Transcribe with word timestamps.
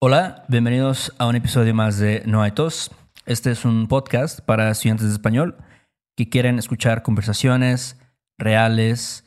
Hola, 0.00 0.44
bienvenidos 0.46 1.12
a 1.18 1.26
un 1.26 1.34
episodio 1.34 1.74
más 1.74 1.98
de 1.98 2.22
No 2.24 2.40
hay 2.40 2.52
tos. 2.52 2.92
Este 3.26 3.50
es 3.50 3.64
un 3.64 3.88
podcast 3.88 4.38
para 4.38 4.70
estudiantes 4.70 5.08
de 5.08 5.12
español 5.12 5.56
que 6.16 6.28
quieren 6.28 6.60
escuchar 6.60 7.02
conversaciones 7.02 8.00
reales 8.38 9.24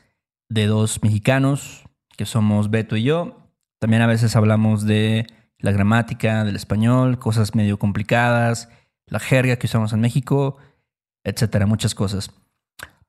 de 0.47 0.67
dos 0.67 1.03
mexicanos, 1.03 1.83
que 2.15 2.25
somos 2.25 2.71
Beto 2.71 2.95
y 2.95 3.03
yo. 3.03 3.51
También 3.81 4.01
a 4.01 4.07
veces 4.07 4.37
hablamos 4.37 4.85
de 4.85 5.27
la 5.57 5.73
gramática 5.73 6.45
del 6.45 6.55
español, 6.55 7.19
cosas 7.19 7.53
medio 7.53 7.77
complicadas, 7.77 8.69
la 9.07 9.19
jerga 9.19 9.57
que 9.57 9.67
usamos 9.67 9.91
en 9.91 9.99
México, 9.99 10.55
etcétera, 11.25 11.65
muchas 11.65 11.93
cosas. 11.93 12.31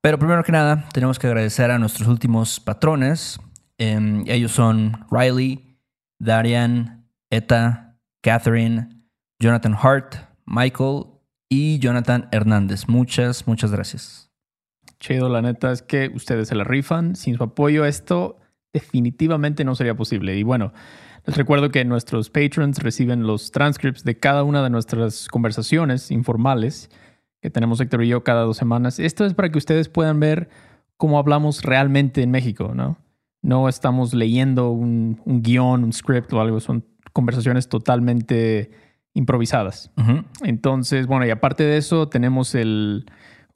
Pero 0.00 0.18
primero 0.18 0.42
que 0.42 0.50
nada, 0.50 0.88
tenemos 0.92 1.20
que 1.20 1.28
agradecer 1.28 1.70
a 1.70 1.78
nuestros 1.78 2.08
últimos 2.08 2.58
patrones. 2.58 3.38
Em, 3.78 4.24
ellos 4.26 4.50
son 4.50 5.06
Riley, 5.12 5.78
Darian, 6.18 7.01
Eta, 7.32 7.96
Catherine, 8.22 8.88
Jonathan 9.40 9.74
Hart, 9.74 10.16
Michael 10.44 11.04
y 11.48 11.78
Jonathan 11.78 12.28
Hernández. 12.30 12.88
Muchas, 12.88 13.46
muchas 13.46 13.72
gracias. 13.72 14.30
Chido, 15.00 15.30
la 15.30 15.40
neta 15.40 15.72
es 15.72 15.80
que 15.80 16.10
ustedes 16.14 16.48
se 16.48 16.54
la 16.54 16.64
rifan. 16.64 17.16
Sin 17.16 17.38
su 17.38 17.42
apoyo 17.42 17.86
esto 17.86 18.38
definitivamente 18.74 19.64
no 19.64 19.74
sería 19.74 19.94
posible. 19.94 20.36
Y 20.36 20.42
bueno, 20.42 20.74
les 21.24 21.34
recuerdo 21.38 21.70
que 21.70 21.86
nuestros 21.86 22.28
patrons 22.28 22.82
reciben 22.82 23.26
los 23.26 23.50
transcripts 23.50 24.04
de 24.04 24.18
cada 24.18 24.44
una 24.44 24.62
de 24.62 24.68
nuestras 24.68 25.28
conversaciones 25.28 26.10
informales 26.10 26.90
que 27.40 27.48
tenemos 27.48 27.80
Héctor 27.80 28.04
y 28.04 28.08
yo 28.08 28.24
cada 28.24 28.42
dos 28.42 28.58
semanas. 28.58 28.98
Esto 28.98 29.24
es 29.24 29.32
para 29.32 29.50
que 29.50 29.56
ustedes 29.56 29.88
puedan 29.88 30.20
ver 30.20 30.50
cómo 30.98 31.18
hablamos 31.18 31.62
realmente 31.62 32.22
en 32.22 32.30
México, 32.30 32.72
¿no? 32.74 32.98
No 33.40 33.70
estamos 33.70 34.12
leyendo 34.12 34.70
un, 34.70 35.18
guion, 35.24 35.82
un 35.82 35.92
script 35.94 36.30
o 36.34 36.40
algo, 36.42 36.60
son 36.60 36.84
conversaciones 37.12 37.68
totalmente 37.68 38.70
improvisadas. 39.14 39.90
Entonces, 40.42 41.06
bueno, 41.06 41.26
y 41.26 41.30
aparte 41.30 41.64
de 41.64 41.76
eso, 41.76 42.08
tenemos 42.08 42.54
el 42.54 43.04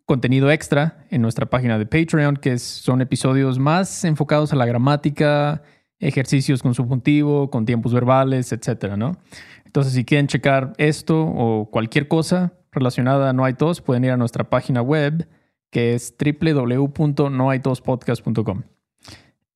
contenido 0.04 0.50
extra 0.50 1.06
en 1.10 1.22
nuestra 1.22 1.46
página 1.46 1.78
de 1.78 1.86
Patreon, 1.86 2.36
que 2.36 2.58
son 2.58 3.00
episodios 3.00 3.58
más 3.58 4.04
enfocados 4.04 4.52
a 4.52 4.56
la 4.56 4.66
gramática, 4.66 5.62
ejercicios 5.98 6.62
con 6.62 6.74
subjuntivo, 6.74 7.50
con 7.50 7.64
tiempos 7.64 7.94
verbales, 7.94 8.52
etcétera, 8.52 8.96
¿no? 8.96 9.18
Entonces, 9.64 9.94
si 9.94 10.04
quieren 10.04 10.26
checar 10.26 10.74
esto 10.78 11.22
o 11.22 11.70
cualquier 11.70 12.08
cosa 12.08 12.52
relacionada 12.70 13.30
a 13.30 13.32
No 13.32 13.44
hay 13.44 13.54
tos, 13.54 13.80
pueden 13.80 14.04
ir 14.04 14.10
a 14.10 14.16
nuestra 14.16 14.48
página 14.48 14.82
web, 14.82 15.28
que 15.70 15.94
es 15.94 16.14
www.nohaytospodcast.com. 16.18 18.62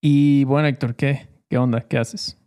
Y 0.01 0.45
bueno, 0.45 0.69
Héctor, 0.69 0.97
¿qué? 0.97 1.29
¿Qué 1.49 1.59
onda? 1.59 1.83
¿Qué 1.83 1.99
haces? 1.99 2.40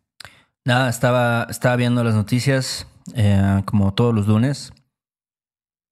Nada, 0.65 0.89
estaba, 0.89 1.47
estaba 1.49 1.75
viendo 1.75 2.03
las 2.03 2.15
noticias 2.15 2.87
eh, 3.15 3.61
como 3.65 3.93
todos 3.93 4.15
los 4.15 4.27
lunes. 4.27 4.73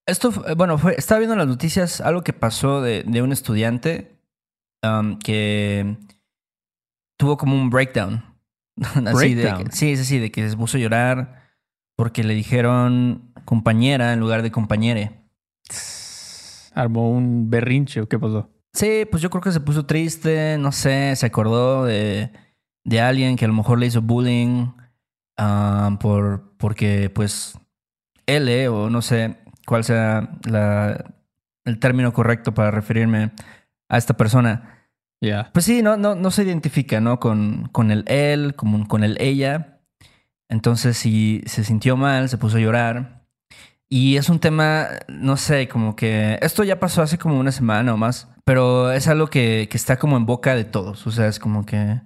Esto, 0.06 0.32
bueno, 0.56 0.78
fue, 0.78 0.94
estaba 0.96 1.18
viendo 1.18 1.36
las 1.36 1.46
noticias, 1.46 2.00
algo 2.00 2.22
que 2.22 2.32
pasó 2.32 2.80
de, 2.80 3.04
de 3.04 3.22
un 3.22 3.32
estudiante 3.32 4.18
um, 4.82 5.18
que 5.18 5.96
tuvo 7.18 7.36
como 7.36 7.54
un 7.54 7.70
breakdown. 7.70 8.24
Así 8.80 9.34
breakdown. 9.34 9.64
De 9.64 9.72
sí, 9.72 9.96
sí, 9.96 10.04
sí, 10.04 10.18
de 10.18 10.32
que 10.32 10.48
se 10.48 10.56
puso 10.56 10.78
a 10.78 10.80
llorar 10.80 11.42
porque 11.94 12.24
le 12.24 12.34
dijeron 12.34 13.32
compañera 13.44 14.12
en 14.12 14.20
lugar 14.20 14.42
de 14.42 14.50
compañere. 14.50 15.12
Armó 16.74 17.10
un 17.10 17.50
berrinche 17.50 18.00
o 18.00 18.08
qué 18.08 18.18
pasó. 18.18 18.48
Sí, 18.72 19.06
pues 19.10 19.22
yo 19.22 19.28
creo 19.28 19.42
que 19.42 19.52
se 19.52 19.60
puso 19.60 19.84
triste, 19.84 20.56
no 20.58 20.72
sé, 20.72 21.14
se 21.14 21.26
acordó 21.26 21.84
de, 21.84 22.32
de 22.84 23.00
alguien 23.00 23.36
que 23.36 23.44
a 23.44 23.48
lo 23.48 23.54
mejor 23.54 23.78
le 23.78 23.86
hizo 23.86 24.02
bullying 24.02 24.68
ah, 25.36 25.96
por, 26.00 26.56
porque 26.56 27.10
pues 27.10 27.58
él 28.26 28.48
eh, 28.48 28.68
o 28.68 28.90
no 28.90 29.02
sé 29.02 29.38
cuál 29.66 29.84
sea 29.84 30.38
la, 30.44 31.14
el 31.64 31.78
término 31.78 32.12
correcto 32.12 32.54
para 32.54 32.70
referirme 32.70 33.32
a 33.88 33.98
esta 33.98 34.16
persona. 34.16 34.88
Ya. 35.20 35.50
Pues 35.52 35.64
sí, 35.66 35.82
no, 35.82 35.96
no, 35.96 36.16
no 36.16 36.30
se 36.32 36.42
identifica, 36.42 37.00
¿no? 37.00 37.20
Con, 37.20 37.68
con 37.70 37.92
el 37.92 38.04
él, 38.08 38.54
como 38.56 38.88
con 38.88 39.04
el 39.04 39.20
ella. 39.20 39.80
Entonces, 40.48 40.96
si 40.96 41.42
se 41.46 41.62
sintió 41.62 41.96
mal, 41.96 42.28
se 42.28 42.38
puso 42.38 42.56
a 42.56 42.60
llorar. 42.60 43.22
Y 43.88 44.16
es 44.16 44.28
un 44.28 44.40
tema, 44.40 44.88
no 45.08 45.36
sé, 45.36 45.68
como 45.68 45.94
que 45.94 46.38
esto 46.42 46.64
ya 46.64 46.80
pasó 46.80 47.02
hace 47.02 47.18
como 47.18 47.38
una 47.38 47.52
semana 47.52 47.94
o 47.94 47.96
más, 47.96 48.28
pero 48.44 48.90
es 48.90 49.06
algo 49.06 49.28
que, 49.28 49.68
que 49.70 49.76
está 49.76 49.98
como 49.98 50.16
en 50.16 50.26
boca 50.26 50.54
de 50.54 50.64
todos. 50.64 51.06
O 51.06 51.12
sea, 51.12 51.28
es 51.28 51.38
como 51.38 51.66
que 51.66 52.00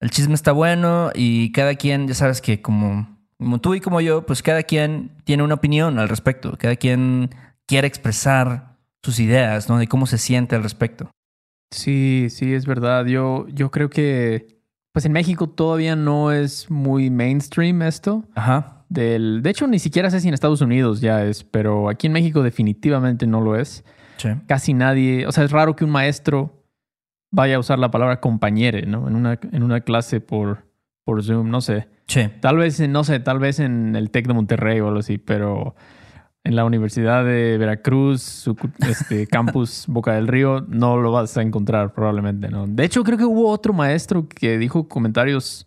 el 0.00 0.10
chisme 0.10 0.34
está 0.34 0.52
bueno 0.52 1.10
y 1.14 1.52
cada 1.52 1.74
quien, 1.74 2.08
ya 2.08 2.14
sabes 2.14 2.40
que 2.40 2.62
como, 2.62 3.18
como 3.38 3.60
tú 3.60 3.74
y 3.74 3.80
como 3.80 4.00
yo, 4.00 4.26
pues 4.26 4.42
cada 4.42 4.62
quien 4.62 5.12
tiene 5.24 5.42
una 5.42 5.54
opinión 5.54 5.98
al 5.98 6.08
respecto. 6.08 6.56
Cada 6.58 6.76
quien 6.76 7.30
quiere 7.66 7.86
expresar 7.86 8.76
sus 9.02 9.20
ideas, 9.20 9.68
¿no? 9.68 9.78
De 9.78 9.86
cómo 9.86 10.06
se 10.06 10.18
siente 10.18 10.56
al 10.56 10.62
respecto. 10.62 11.10
Sí, 11.70 12.28
sí, 12.30 12.54
es 12.54 12.66
verdad. 12.66 13.06
Yo, 13.06 13.46
yo 13.48 13.70
creo 13.70 13.90
que, 13.90 14.62
pues 14.92 15.04
en 15.04 15.12
México 15.12 15.48
todavía 15.48 15.96
no 15.96 16.32
es 16.32 16.70
muy 16.70 17.10
mainstream 17.10 17.82
esto. 17.82 18.24
Ajá 18.34 18.78
del... 18.88 19.42
De 19.42 19.50
hecho, 19.50 19.66
ni 19.66 19.78
siquiera 19.78 20.10
sé 20.10 20.20
si 20.20 20.28
en 20.28 20.34
Estados 20.34 20.60
Unidos 20.60 21.00
ya 21.00 21.24
es, 21.24 21.44
pero 21.44 21.88
aquí 21.88 22.06
en 22.06 22.12
México 22.12 22.42
definitivamente 22.42 23.26
no 23.26 23.40
lo 23.40 23.56
es. 23.56 23.84
Casi 24.46 24.74
nadie... 24.74 25.26
O 25.26 25.32
sea, 25.32 25.44
es 25.44 25.52
raro 25.52 25.76
que 25.76 25.84
un 25.84 25.90
maestro 25.90 26.57
vaya 27.30 27.56
a 27.56 27.58
usar 27.58 27.78
la 27.78 27.90
palabra 27.90 28.20
compañere, 28.20 28.86
¿no? 28.86 29.08
En 29.08 29.16
una, 29.16 29.38
en 29.52 29.62
una 29.62 29.80
clase 29.80 30.20
por, 30.20 30.64
por 31.04 31.22
Zoom, 31.22 31.50
no 31.50 31.60
sé. 31.60 31.88
Sí. 32.06 32.28
Tal 32.40 32.56
vez, 32.56 32.80
no 32.88 33.04
sé, 33.04 33.20
tal 33.20 33.38
vez 33.38 33.60
en 33.60 33.96
el 33.96 34.10
TEC 34.10 34.28
de 34.28 34.34
Monterrey 34.34 34.80
o 34.80 34.88
algo 34.88 35.00
así, 35.00 35.18
pero 35.18 35.74
en 36.44 36.56
la 36.56 36.64
Universidad 36.64 37.24
de 37.24 37.58
Veracruz, 37.58 38.22
su 38.22 38.56
este, 38.88 39.26
campus 39.28 39.84
Boca 39.86 40.14
del 40.14 40.28
Río, 40.28 40.64
no 40.68 40.96
lo 40.96 41.12
vas 41.12 41.36
a 41.36 41.42
encontrar 41.42 41.92
probablemente, 41.92 42.48
¿no? 42.48 42.66
De 42.66 42.84
hecho, 42.84 43.04
creo 43.04 43.18
que 43.18 43.24
hubo 43.24 43.50
otro 43.50 43.72
maestro 43.72 44.26
que 44.28 44.56
dijo 44.56 44.88
comentarios 44.88 45.66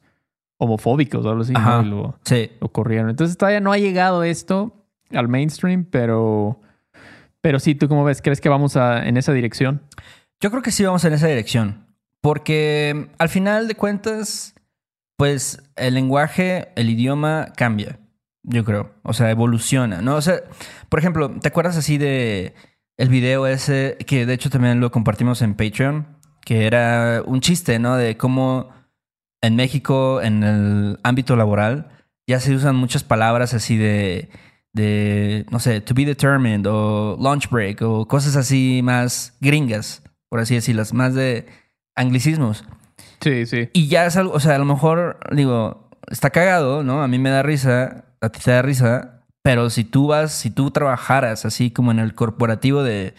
homofóbicos 0.57 1.25
o 1.25 1.29
algo 1.29 1.41
así, 1.41 1.53
Y 1.53 1.85
lo, 1.89 2.15
sí. 2.23 2.51
lo 2.59 2.69
corrieron. 2.69 3.09
Entonces 3.09 3.37
todavía 3.37 3.59
no 3.59 3.71
ha 3.71 3.77
llegado 3.77 4.23
esto 4.23 4.73
al 5.11 5.27
mainstream, 5.27 5.85
pero, 5.85 6.59
pero 7.41 7.59
sí, 7.59 7.75
¿tú 7.75 7.87
cómo 7.87 8.03
ves? 8.03 8.21
¿Crees 8.21 8.41
que 8.41 8.49
vamos 8.49 8.77
a, 8.77 9.07
en 9.07 9.17
esa 9.17 9.33
dirección? 9.33 9.81
Yo 10.41 10.49
creo 10.49 10.63
que 10.63 10.71
sí 10.71 10.83
vamos 10.83 11.05
en 11.05 11.13
esa 11.13 11.27
dirección, 11.27 11.85
porque 12.19 13.09
al 13.19 13.29
final 13.29 13.67
de 13.67 13.75
cuentas, 13.75 14.55
pues 15.15 15.61
el 15.75 15.93
lenguaje, 15.93 16.69
el 16.75 16.89
idioma 16.89 17.53
cambia, 17.55 17.99
yo 18.41 18.65
creo, 18.65 18.95
o 19.03 19.13
sea, 19.13 19.29
evoluciona, 19.29 20.01
¿no? 20.01 20.15
O 20.15 20.21
sea, 20.21 20.41
por 20.89 20.97
ejemplo, 20.97 21.29
¿te 21.29 21.47
acuerdas 21.47 21.77
así 21.77 21.99
de 21.99 22.55
el 22.97 23.09
video 23.09 23.45
ese 23.45 23.97
que 24.07 24.25
de 24.25 24.33
hecho 24.33 24.49
también 24.49 24.79
lo 24.79 24.91
compartimos 24.91 25.43
en 25.43 25.53
Patreon? 25.53 26.07
Que 26.43 26.65
era 26.65 27.21
un 27.23 27.39
chiste, 27.39 27.77
¿no? 27.77 27.95
De 27.95 28.17
cómo 28.17 28.69
en 29.41 29.55
México, 29.55 30.23
en 30.23 30.43
el 30.43 30.99
ámbito 31.03 31.35
laboral, 31.35 31.89
ya 32.25 32.39
se 32.39 32.55
usan 32.55 32.75
muchas 32.75 33.03
palabras 33.03 33.53
así 33.53 33.77
de, 33.77 34.29
de, 34.73 35.45
no 35.51 35.59
sé, 35.59 35.81
to 35.81 35.93
be 35.93 36.03
determined 36.03 36.65
o 36.67 37.15
lunch 37.19 37.47
break 37.47 37.83
o 37.83 38.07
cosas 38.07 38.35
así 38.35 38.81
más 38.83 39.37
gringas, 39.39 40.01
por 40.31 40.39
así 40.39 40.55
decirlas, 40.55 40.93
más 40.93 41.13
de 41.13 41.45
anglicismos. 41.93 42.63
Sí, 43.19 43.45
sí. 43.45 43.69
Y 43.73 43.89
ya 43.89 44.05
es 44.05 44.15
algo, 44.15 44.31
o 44.31 44.39
sea, 44.39 44.55
a 44.55 44.59
lo 44.59 44.63
mejor, 44.65 45.19
digo, 45.29 45.89
está 46.09 46.29
cagado, 46.29 46.83
¿no? 46.83 47.03
A 47.03 47.09
mí 47.09 47.19
me 47.19 47.29
da 47.29 47.43
risa, 47.43 48.05
a 48.21 48.29
ti 48.29 48.39
te 48.39 48.51
da 48.51 48.61
risa, 48.61 49.25
pero 49.43 49.69
si 49.69 49.83
tú 49.83 50.07
vas, 50.07 50.31
si 50.31 50.49
tú 50.49 50.71
trabajaras 50.71 51.43
así 51.43 51.69
como 51.69 51.91
en 51.91 51.99
el 51.99 52.15
corporativo 52.15 52.81
de, 52.81 53.13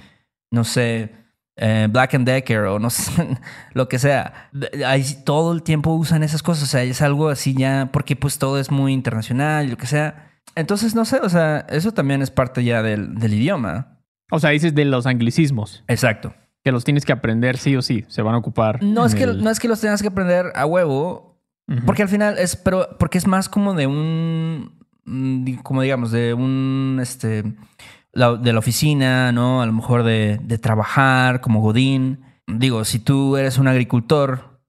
no 0.51 0.65
sé, 0.65 1.13
eh, 1.57 1.87
Black 1.91 2.15
and 2.15 2.27
Decker 2.27 2.61
o 2.61 2.79
no 2.79 2.89
sé, 2.91 3.37
lo 3.75 3.91
que 3.91 3.99
sea. 3.99 4.51
Ahí 4.87 5.05
todo 5.23 5.53
el 5.53 5.63
tiempo 5.63 5.93
usan 5.93 6.23
esas 6.23 6.43
cosas, 6.43 6.65
o 6.65 6.67
sea, 6.67 6.83
es 6.83 7.03
algo 7.03 7.29
así 7.29 7.53
ya, 7.53 7.91
porque 7.93 8.17
pues 8.17 8.39
todo 8.39 8.59
es 8.59 8.71
muy 8.71 8.95
internacional 8.95 9.67
y 9.67 9.69
lo 9.69 9.77
que 9.77 9.87
sea. 9.87 10.31
Entonces, 10.55 10.95
no 10.95 11.05
sé, 11.05 11.19
o 11.21 11.29
sea, 11.29 11.67
eso 11.69 11.93
también 11.93 12.23
es 12.23 12.31
parte 12.31 12.65
ya 12.65 12.83
del, 12.83 13.15
idioma. 13.23 13.99
O 14.31 14.41
sea, 14.41 14.49
dices 14.49 14.75
de 14.75 14.87
los 14.87 15.07
anglicismos. 15.07 15.85
Exacto. 15.89 16.35
Que 16.65 16.73
los 16.73 16.85
tienes 16.85 17.05
que 17.05 17.13
aprender 17.13 17.59
sí 17.59 17.77
o 17.77 17.83
sí, 17.83 18.05
se 18.09 18.23
van 18.23 18.35
a 18.35 18.39
ocupar. 18.39 18.83
No, 18.83 19.05
es 19.05 19.15
que, 19.15 19.27
no 19.27 19.51
es 19.51 19.59
que 19.59 19.69
los 19.69 19.81
tengas 19.81 20.01
que 20.01 20.09
aprender 20.09 20.53
a 20.55 20.67
huevo, 20.67 21.41
porque 21.87 22.03
al 22.03 22.09
final 22.09 22.39
es, 22.39 22.57
pero 22.57 22.97
porque 22.99 23.19
es 23.19 23.27
más 23.27 23.49
como 23.49 23.75
de 23.75 23.87
un, 23.87 24.79
mm, 25.05 25.55
como 25.63 25.83
digamos, 25.83 26.13
de 26.13 26.35
un, 26.35 26.99
este, 27.01 27.43
de 27.43 28.53
la 28.53 28.59
oficina, 28.59 29.33
¿no? 29.33 29.63
A 29.63 29.67
lo 29.67 29.73
mejor 29.73 30.03
de, 30.03 30.39
de, 30.43 30.59
trabajar 30.59 31.41
como 31.41 31.61
Godín. 31.61 32.21
Digo, 32.47 32.85
si 32.85 32.99
tú 32.99 33.37
eres 33.37 33.59
un 33.59 33.69
agricultor 33.69 34.61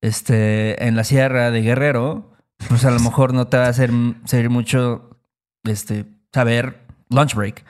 este, 0.00 0.86
en 0.86 0.96
la 0.96 1.04
sierra 1.04 1.50
de 1.50 1.62
Guerrero, 1.62 2.32
pues 2.68 2.84
a 2.84 2.90
lo 2.90 3.00
mejor 3.00 3.34
no 3.34 3.46
te 3.46 3.56
va 3.56 3.66
a 3.66 3.68
hacer 3.68 3.90
servir 4.24 4.50
mucho 4.50 5.20
este, 5.64 6.06
saber 6.32 6.86
lunch 7.10 7.34
break. 7.34 7.64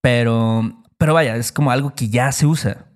Pero, 0.00 0.84
pero 0.98 1.14
vaya, 1.14 1.36
es 1.36 1.52
como 1.52 1.70
algo 1.70 1.94
que 1.94 2.08
ya 2.08 2.32
se 2.32 2.46
usa. 2.46 2.86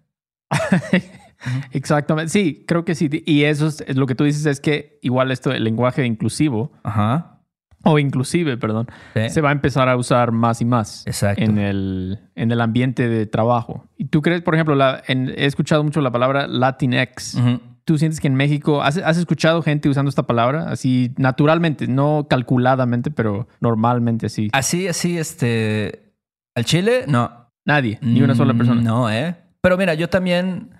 Exactamente. 1.73 2.31
Sí, 2.31 2.65
creo 2.67 2.85
que 2.85 2.95
sí. 2.95 3.09
Y 3.27 3.45
eso 3.45 3.69
es, 3.69 3.97
lo 3.97 4.07
que 4.07 4.15
tú 4.15 4.25
dices, 4.25 4.45
es 4.47 4.61
que 4.61 4.99
igual 5.03 5.31
esto, 5.31 5.53
el 5.53 5.65
lenguaje 5.65 6.05
inclusivo, 6.05 6.73
Ajá. 6.83 7.41
o 7.85 7.99
inclusive, 7.99 8.57
perdón, 8.57 8.89
Sí. 9.15 9.31
se 9.31 9.41
va 9.41 9.51
a 9.51 9.53
empezar 9.53 9.89
a 9.89 9.97
usar 9.97 10.33
más 10.33 10.61
y 10.61 10.65
más 10.65 11.07
Exacto. 11.07 11.43
en 11.43 11.59
el, 11.59 12.19
en 12.35 12.51
el 12.51 12.61
ambiente 12.61 13.09
de 13.09 13.27
trabajo. 13.27 13.87
¿Y 13.97 14.07
tú 14.07 14.21
crees, 14.21 14.43
por 14.43 14.55
ejemplo, 14.55 14.75
la, 14.75 15.03
en- 15.07 15.29
he 15.37 15.47
escuchado 15.47 15.85
mucho 15.85 16.01
la 16.01 16.11
palabra 16.11 16.47
Latinx? 16.49 17.39
¿Tú 17.85 17.97
sientes 17.97 18.21
que 18.21 18.27
en 18.27 18.35
México 18.35 18.83
has, 18.83 18.99
has 18.99 19.17
escuchado 19.17 19.63
gente 19.63 19.89
usando 19.89 20.11
esta 20.11 20.25
palabra 20.27 20.69
así 20.71 21.15
naturalmente, 21.17 21.87
no 21.87 22.27
calculadamente, 22.29 23.11
pero 23.11 23.49
normalmente 23.61 24.27
así? 24.27 24.51
Así, 24.53 24.89
así, 24.89 25.17
este. 25.17 26.13
¿Al 26.55 26.65
Chile? 26.67 27.05
No. 27.07 27.31
Nadie, 27.65 27.99
ni 28.03 28.21
una 28.23 28.35
sola 28.35 28.53
Mm, 28.53 28.59
persona. 28.59 28.81
No, 28.83 29.09
¿eh? 29.11 29.37
Pero 29.63 29.77
mira, 29.77 29.95
yo 29.95 30.09
también. 30.09 30.71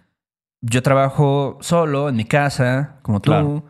Yo 0.61 0.83
trabajo 0.83 1.59
solo 1.61 2.09
en 2.09 2.17
mi 2.17 2.25
casa, 2.25 2.97
como 3.03 3.21
tú. 3.21 3.31
Claro. 3.31 3.65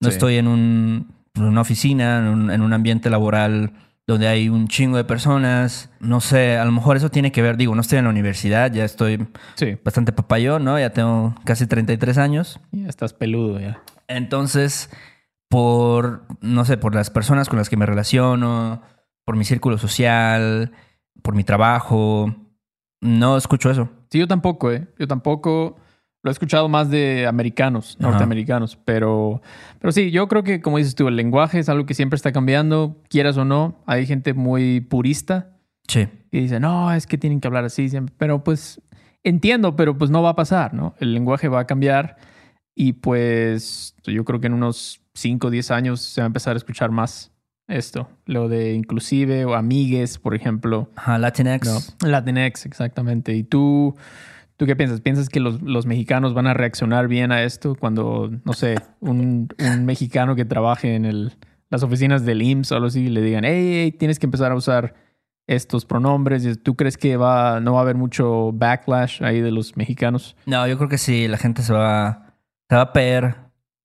No 0.00 0.08
Sí. 0.08 0.14
estoy 0.14 0.36
en, 0.36 0.48
un, 0.48 1.14
en 1.34 1.42
una 1.44 1.60
oficina, 1.60 2.18
en 2.18 2.24
un, 2.26 2.50
en 2.50 2.62
un 2.62 2.72
ambiente 2.72 3.10
laboral 3.10 3.72
donde 4.06 4.26
hay 4.26 4.48
un 4.48 4.66
chingo 4.66 4.96
de 4.96 5.04
personas. 5.04 5.90
No 6.00 6.20
sé, 6.20 6.56
a 6.56 6.64
lo 6.64 6.72
mejor 6.72 6.96
eso 6.96 7.10
tiene 7.10 7.30
que 7.30 7.42
ver. 7.42 7.58
Digo, 7.58 7.74
no 7.74 7.82
estoy 7.82 7.98
en 7.98 8.04
la 8.04 8.10
universidad, 8.10 8.72
ya 8.72 8.84
estoy 8.84 9.28
Sí, 9.56 9.76
bastante 9.84 10.12
papayón, 10.12 10.64
¿no? 10.64 10.78
Ya 10.78 10.90
tengo 10.90 11.34
casi 11.44 11.66
33 11.66 12.16
años. 12.16 12.58
ya 12.72 12.88
estás 12.88 13.12
peludo 13.12 13.60
ya. 13.60 13.82
Entonces, 14.08 14.88
por, 15.50 16.24
no 16.40 16.64
sé, 16.64 16.78
por 16.78 16.94
las 16.94 17.10
personas 17.10 17.48
con 17.50 17.58
las 17.58 17.68
que 17.68 17.76
me 17.76 17.84
relaciono, 17.86 18.80
por 19.26 19.36
mi 19.36 19.44
círculo 19.44 19.76
social, 19.78 20.72
por 21.22 21.34
mi 21.34 21.44
trabajo, 21.44 22.34
no 23.02 23.36
escucho 23.36 23.70
eso. 23.70 23.90
Sí, 24.10 24.18
yo 24.18 24.26
tampoco, 24.28 24.72
¿eh? 24.72 24.86
Yo 24.98 25.06
tampoco 25.06 25.76
lo 26.22 26.30
he 26.30 26.32
escuchado 26.32 26.68
más 26.68 26.90
de 26.90 27.26
americanos, 27.26 27.96
Ajá. 27.98 28.10
norteamericanos, 28.10 28.76
pero, 28.84 29.40
pero 29.78 29.92
sí, 29.92 30.10
yo 30.10 30.28
creo 30.28 30.42
que 30.42 30.60
como 30.60 30.78
dices 30.78 30.94
tú, 30.94 31.08
el 31.08 31.16
lenguaje 31.16 31.58
es 31.58 31.68
algo 31.68 31.86
que 31.86 31.94
siempre 31.94 32.16
está 32.16 32.32
cambiando, 32.32 32.96
quieras 33.08 33.36
o 33.38 33.44
no. 33.44 33.82
Hay 33.86 34.06
gente 34.06 34.34
muy 34.34 34.80
purista 34.80 35.56
Sí, 35.88 36.06
y 36.30 36.40
dice, 36.42 36.60
no, 36.60 36.92
es 36.92 37.06
que 37.06 37.18
tienen 37.18 37.40
que 37.40 37.48
hablar 37.48 37.64
así 37.64 37.88
siempre, 37.88 38.14
pero 38.16 38.44
pues 38.44 38.80
entiendo, 39.24 39.74
pero 39.74 39.98
pues 39.98 40.10
no 40.10 40.22
va 40.22 40.30
a 40.30 40.36
pasar, 40.36 40.72
¿no? 40.72 40.94
El 41.00 41.14
lenguaje 41.14 41.48
va 41.48 41.60
a 41.60 41.66
cambiar 41.66 42.16
y 42.76 42.92
pues 42.92 43.96
yo 44.04 44.24
creo 44.24 44.40
que 44.40 44.46
en 44.46 44.52
unos 44.54 45.00
5 45.14 45.48
o 45.48 45.50
10 45.50 45.70
años 45.72 46.00
se 46.00 46.20
va 46.20 46.26
a 46.26 46.28
empezar 46.28 46.54
a 46.54 46.58
escuchar 46.58 46.90
más 46.90 47.32
esto, 47.70 48.08
lo 48.26 48.48
de 48.48 48.74
inclusive 48.74 49.44
o 49.44 49.54
amigues, 49.54 50.18
por 50.18 50.34
ejemplo. 50.34 50.90
Ajá, 50.96 51.18
Latinx. 51.18 51.96
No, 52.02 52.08
Latinx, 52.08 52.66
exactamente. 52.66 53.34
¿Y 53.34 53.44
tú, 53.44 53.96
tú 54.56 54.66
qué 54.66 54.76
piensas? 54.76 55.00
¿Piensas 55.00 55.28
que 55.28 55.40
los, 55.40 55.62
los 55.62 55.86
mexicanos 55.86 56.34
van 56.34 56.46
a 56.46 56.54
reaccionar 56.54 57.08
bien 57.08 57.32
a 57.32 57.42
esto 57.42 57.74
cuando, 57.74 58.30
no 58.44 58.52
sé, 58.52 58.76
un, 59.00 59.48
un 59.58 59.84
mexicano 59.86 60.34
que 60.36 60.44
trabaje 60.44 60.94
en 60.94 61.04
el, 61.04 61.32
las 61.70 61.82
oficinas 61.82 62.24
del 62.24 62.42
IMSS 62.42 62.72
o 62.72 62.74
algo 62.74 62.86
así 62.88 63.08
le 63.08 63.22
digan, 63.22 63.44
hey, 63.44 63.70
hey, 63.74 63.92
tienes 63.92 64.18
que 64.18 64.26
empezar 64.26 64.52
a 64.52 64.56
usar 64.56 64.94
estos 65.46 65.84
pronombres? 65.84 66.44
¿Y 66.44 66.56
¿Tú 66.56 66.76
crees 66.76 66.96
que 66.96 67.16
va, 67.16 67.60
no 67.60 67.74
va 67.74 67.80
a 67.80 67.82
haber 67.82 67.96
mucho 67.96 68.52
backlash 68.52 69.22
ahí 69.22 69.40
de 69.40 69.50
los 69.50 69.76
mexicanos? 69.76 70.36
No, 70.46 70.66
yo 70.66 70.76
creo 70.76 70.88
que 70.88 70.98
sí, 70.98 71.28
la 71.28 71.38
gente 71.38 71.62
se 71.62 71.72
va, 71.72 72.34
se 72.68 72.76
va 72.76 72.82
a 72.82 72.92
peer 72.92 73.36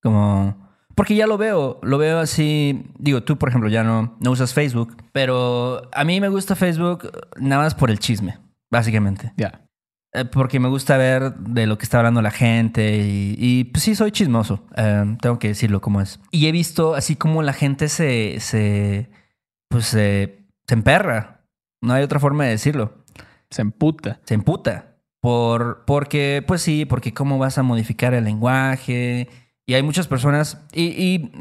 como... 0.01 0.64
Porque 0.95 1.15
ya 1.15 1.27
lo 1.27 1.37
veo, 1.37 1.79
lo 1.83 1.97
veo 1.97 2.19
así, 2.19 2.85
digo, 2.97 3.21
tú 3.23 3.37
por 3.37 3.49
ejemplo 3.49 3.69
ya 3.69 3.83
no, 3.83 4.15
no 4.21 4.31
usas 4.31 4.53
Facebook, 4.53 4.95
pero 5.11 5.89
a 5.93 6.03
mí 6.05 6.21
me 6.21 6.29
gusta 6.29 6.55
Facebook 6.55 7.11
nada 7.37 7.63
más 7.63 7.75
por 7.75 7.91
el 7.91 7.99
chisme, 7.99 8.37
básicamente. 8.71 9.33
Ya. 9.35 9.61
Eh, 10.13 10.23
Porque 10.23 10.59
me 10.61 10.69
gusta 10.69 10.95
ver 10.97 11.33
de 11.35 11.67
lo 11.67 11.77
que 11.77 11.83
está 11.83 11.97
hablando 11.97 12.21
la 12.21 12.31
gente 12.31 12.97
y, 12.97 13.35
y, 13.37 13.63
pues 13.65 13.83
sí, 13.83 13.93
soy 13.95 14.11
chismoso, 14.11 14.65
eh, 14.77 15.17
tengo 15.21 15.37
que 15.37 15.49
decirlo 15.49 15.81
como 15.81 15.99
es. 15.99 16.19
Y 16.31 16.47
he 16.47 16.53
visto 16.53 16.95
así 16.95 17.17
como 17.17 17.43
la 17.43 17.53
gente 17.53 17.89
se, 17.89 18.39
se 18.39 19.09
pues 19.67 19.87
se, 19.87 20.45
se 20.65 20.73
emperra, 20.73 21.41
no 21.81 21.93
hay 21.93 22.03
otra 22.03 22.19
forma 22.19 22.45
de 22.45 22.51
decirlo 22.51 22.93
Se 23.49 23.61
emputa. 23.61 24.21
se 24.23 24.33
emputa. 24.33 24.95
Por, 25.21 25.83
porque, 25.85 26.43
pues 26.47 26.61
sí, 26.61 26.85
porque 26.85 27.13
cómo 27.13 27.37
vas 27.37 27.57
a 27.57 27.63
modificar 27.63 28.13
el 28.13 28.25
lenguaje. 28.25 29.27
Y 29.65 29.73
hay 29.73 29.83
muchas 29.83 30.07
personas, 30.07 30.61
y, 30.73 31.31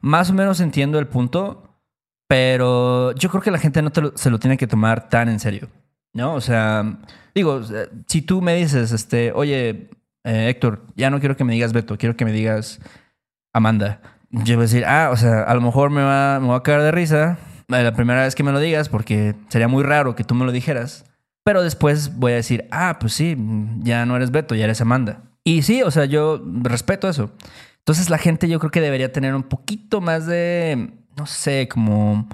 más 0.00 0.30
o 0.30 0.34
menos 0.34 0.60
entiendo 0.60 0.98
el 0.98 1.06
punto, 1.06 1.64
pero 2.28 3.12
yo 3.14 3.28
creo 3.30 3.42
que 3.42 3.50
la 3.50 3.58
gente 3.58 3.82
no 3.82 3.90
lo- 3.94 4.16
se 4.16 4.30
lo 4.30 4.38
tiene 4.38 4.56
que 4.56 4.66
tomar 4.66 5.08
tan 5.08 5.28
en 5.28 5.40
serio. 5.40 5.68
¿No? 6.12 6.34
O 6.34 6.40
sea, 6.40 6.98
digo, 7.34 7.60
eh, 7.72 7.88
si 8.08 8.22
tú 8.22 8.42
me 8.42 8.54
dices, 8.56 8.90
este, 8.90 9.30
oye, 9.32 9.90
eh, 10.24 10.48
Héctor, 10.48 10.84
ya 10.96 11.08
no 11.10 11.20
quiero 11.20 11.36
que 11.36 11.44
me 11.44 11.52
digas 11.52 11.72
Beto, 11.72 11.96
quiero 11.98 12.16
que 12.16 12.24
me 12.24 12.32
digas 12.32 12.80
Amanda. 13.52 14.00
Yo 14.30 14.56
voy 14.56 14.62
a 14.62 14.66
decir, 14.66 14.84
ah, 14.86 15.10
o 15.12 15.16
sea, 15.16 15.42
a 15.42 15.54
lo 15.54 15.60
mejor 15.60 15.90
me 15.90 16.02
va, 16.02 16.40
me 16.40 16.48
va 16.48 16.56
a 16.56 16.62
caer 16.64 16.82
de 16.82 16.90
risa 16.90 17.38
eh, 17.68 17.82
la 17.84 17.92
primera 17.94 18.22
vez 18.22 18.34
que 18.34 18.42
me 18.42 18.50
lo 18.52 18.58
digas, 18.58 18.88
porque 18.88 19.36
sería 19.48 19.68
muy 19.68 19.84
raro 19.84 20.16
que 20.16 20.24
tú 20.24 20.34
me 20.34 20.44
lo 20.44 20.50
dijeras. 20.52 21.04
Pero 21.44 21.62
después 21.62 22.16
voy 22.16 22.32
a 22.32 22.36
decir, 22.36 22.66
ah, 22.72 22.98
pues 23.00 23.12
sí, 23.12 23.36
ya 23.82 24.04
no 24.06 24.16
eres 24.16 24.30
Beto, 24.32 24.54
ya 24.56 24.64
eres 24.64 24.80
Amanda. 24.80 25.22
Y 25.44 25.62
sí, 25.62 25.82
o 25.82 25.90
sea, 25.90 26.04
yo 26.04 26.42
respeto 26.62 27.08
eso. 27.08 27.30
Entonces 27.78 28.10
la 28.10 28.18
gente 28.18 28.48
yo 28.48 28.58
creo 28.58 28.70
que 28.70 28.80
debería 28.80 29.12
tener 29.12 29.34
un 29.34 29.42
poquito 29.42 30.00
más 30.00 30.26
de, 30.26 30.92
no 31.16 31.26
sé, 31.26 31.68
como 31.68 32.28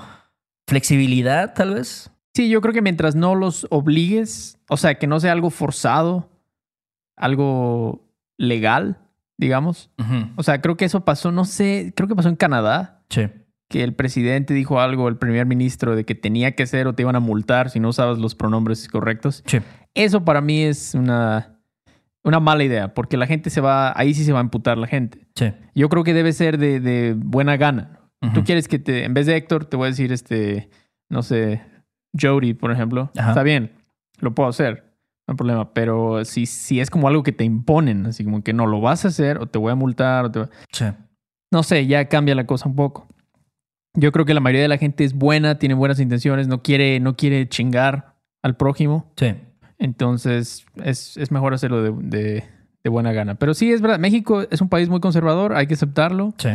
flexibilidad, 0.66 1.54
tal 1.54 1.74
vez. 1.74 2.10
Sí, 2.34 2.48
yo 2.48 2.60
creo 2.60 2.74
que 2.74 2.82
mientras 2.82 3.14
no 3.14 3.34
los 3.34 3.66
obligues, 3.70 4.58
o 4.68 4.76
sea, 4.76 4.96
que 4.96 5.06
no 5.06 5.20
sea 5.20 5.32
algo 5.32 5.50
forzado, 5.50 6.28
algo 7.16 8.04
legal, 8.36 8.98
digamos. 9.38 9.90
O 10.36 10.42
sea, 10.42 10.60
creo 10.60 10.76
que 10.76 10.84
eso 10.84 11.04
pasó, 11.04 11.32
no 11.32 11.44
sé, 11.44 11.92
creo 11.96 12.08
que 12.08 12.14
pasó 12.16 12.28
en 12.28 12.36
Canadá, 12.36 13.04
Sí. 13.08 13.22
que 13.68 13.82
el 13.84 13.94
presidente 13.94 14.52
dijo 14.52 14.80
algo, 14.80 15.08
el 15.08 15.16
primer 15.16 15.46
ministro, 15.46 15.96
de 15.96 16.04
que 16.04 16.14
tenía 16.14 16.54
que 16.54 16.66
ser 16.66 16.86
o 16.88 16.94
te 16.94 17.02
iban 17.02 17.16
a 17.16 17.20
multar 17.20 17.70
si 17.70 17.80
no 17.80 17.88
usabas 17.88 18.18
los 18.18 18.34
pronombres 18.34 18.86
correctos. 18.88 19.42
Sí. 19.46 19.58
Eso 19.94 20.24
para 20.24 20.40
mí 20.40 20.62
es 20.62 20.94
una, 20.94 21.55
una 22.26 22.40
mala 22.40 22.64
idea, 22.64 22.92
porque 22.92 23.16
la 23.16 23.26
gente 23.26 23.48
se 23.50 23.60
va, 23.60 23.98
ahí 23.98 24.12
sí 24.12 24.24
se 24.24 24.32
va 24.32 24.40
a 24.40 24.42
emputar 24.42 24.76
la 24.76 24.86
gente. 24.86 25.26
Sí. 25.36 25.52
Yo 25.74 25.88
creo 25.88 26.04
que 26.04 26.12
debe 26.12 26.32
ser 26.32 26.58
de, 26.58 26.80
de 26.80 27.14
buena 27.16 27.56
gana. 27.56 28.00
Tú 28.34 28.42
quieres 28.42 28.66
que 28.66 28.80
te, 28.80 29.04
en 29.04 29.14
vez 29.14 29.26
de 29.26 29.36
Héctor, 29.36 29.66
te 29.66 29.76
voy 29.76 29.86
a 29.86 29.90
decir 29.90 30.10
este, 30.10 30.68
no 31.08 31.22
sé, 31.22 31.62
Jody, 32.20 32.54
por 32.54 32.72
ejemplo. 32.72 33.10
Ajá. 33.16 33.28
Está 33.30 33.42
bien, 33.44 33.70
lo 34.18 34.34
puedo 34.34 34.48
hacer, 34.48 34.82
no 35.28 35.32
hay 35.32 35.36
problema. 35.36 35.72
Pero 35.72 36.24
si, 36.24 36.44
si 36.46 36.80
es 36.80 36.90
como 36.90 37.06
algo 37.06 37.22
que 37.22 37.30
te 37.32 37.44
imponen, 37.44 38.04
así 38.06 38.24
como 38.24 38.42
que 38.42 38.52
no 38.52 38.66
lo 38.66 38.80
vas 38.80 39.04
a 39.04 39.08
hacer, 39.08 39.38
o 39.38 39.46
te 39.46 39.58
voy 39.60 39.70
a 39.70 39.76
multar, 39.76 40.24
o 40.24 40.30
te 40.32 40.40
va- 40.40 40.48
Sí. 40.72 40.86
no 41.52 41.62
sé, 41.62 41.86
ya 41.86 42.08
cambia 42.08 42.34
la 42.34 42.46
cosa 42.46 42.68
un 42.68 42.74
poco. 42.74 43.06
Yo 43.94 44.10
creo 44.10 44.24
que 44.24 44.34
la 44.34 44.40
mayoría 44.40 44.62
de 44.62 44.68
la 44.68 44.78
gente 44.78 45.04
es 45.04 45.14
buena, 45.14 45.58
tiene 45.60 45.74
buenas 45.76 46.00
intenciones, 46.00 46.48
no 46.48 46.62
quiere, 46.62 46.98
no 46.98 47.14
quiere 47.16 47.48
chingar 47.48 48.16
al 48.42 48.56
prójimo. 48.56 49.12
Sí. 49.16 49.34
Entonces 49.78 50.64
es, 50.82 51.16
es 51.16 51.30
mejor 51.30 51.54
hacerlo 51.54 51.82
de, 51.82 51.92
de- 52.18 52.44
de 52.84 52.90
buena 52.90 53.12
gana. 53.12 53.34
Pero 53.34 53.52
sí, 53.52 53.72
es 53.72 53.80
verdad, 53.80 53.98
México 53.98 54.42
es 54.48 54.60
un 54.60 54.68
país 54.68 54.88
muy 54.88 55.00
conservador, 55.00 55.54
hay 55.54 55.66
que 55.66 55.74
aceptarlo. 55.74 56.34
Sí. 56.38 56.50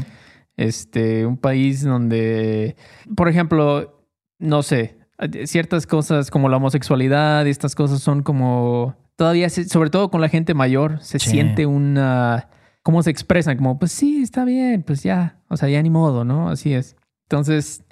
Este, 0.58 1.26
un 1.26 1.38
país 1.38 1.84
donde, 1.84 2.76
por 3.16 3.28
ejemplo, 3.28 4.02
no 4.40 4.64
sé, 4.64 4.98
ciertas 5.46 5.86
cosas 5.88 6.32
como 6.32 6.48
la 6.50 6.58
homosexualidad 6.58 7.46
y 7.46 7.50
estas 7.50 7.76
cosas 7.76 8.00
son 8.02 8.24
como, 8.24 8.96
todavía, 9.18 9.50
se- 9.50 9.66
sobre 9.68 9.90
todo 9.90 10.10
con 10.10 10.22
la 10.22 10.30
gente 10.30 10.54
mayor, 10.54 11.00
se 11.02 11.20
Sí. 11.20 11.32
siente 11.32 11.66
una, 11.66 12.48
¿cómo 12.82 13.04
se 13.04 13.12
expresan? 13.12 13.58
Como, 13.58 13.78
pues 13.78 13.92
sí, 13.92 14.22
está 14.24 14.46
bien, 14.46 14.84
pues 14.84 15.04
ya, 15.04 15.38
o 15.50 15.58
sea, 15.58 15.68
ya 15.70 15.82
ni 15.82 15.90
modo, 15.90 16.24
¿no? 16.24 16.50
Así 16.50 16.74
es. 16.74 16.96
Entonces, 17.30 17.84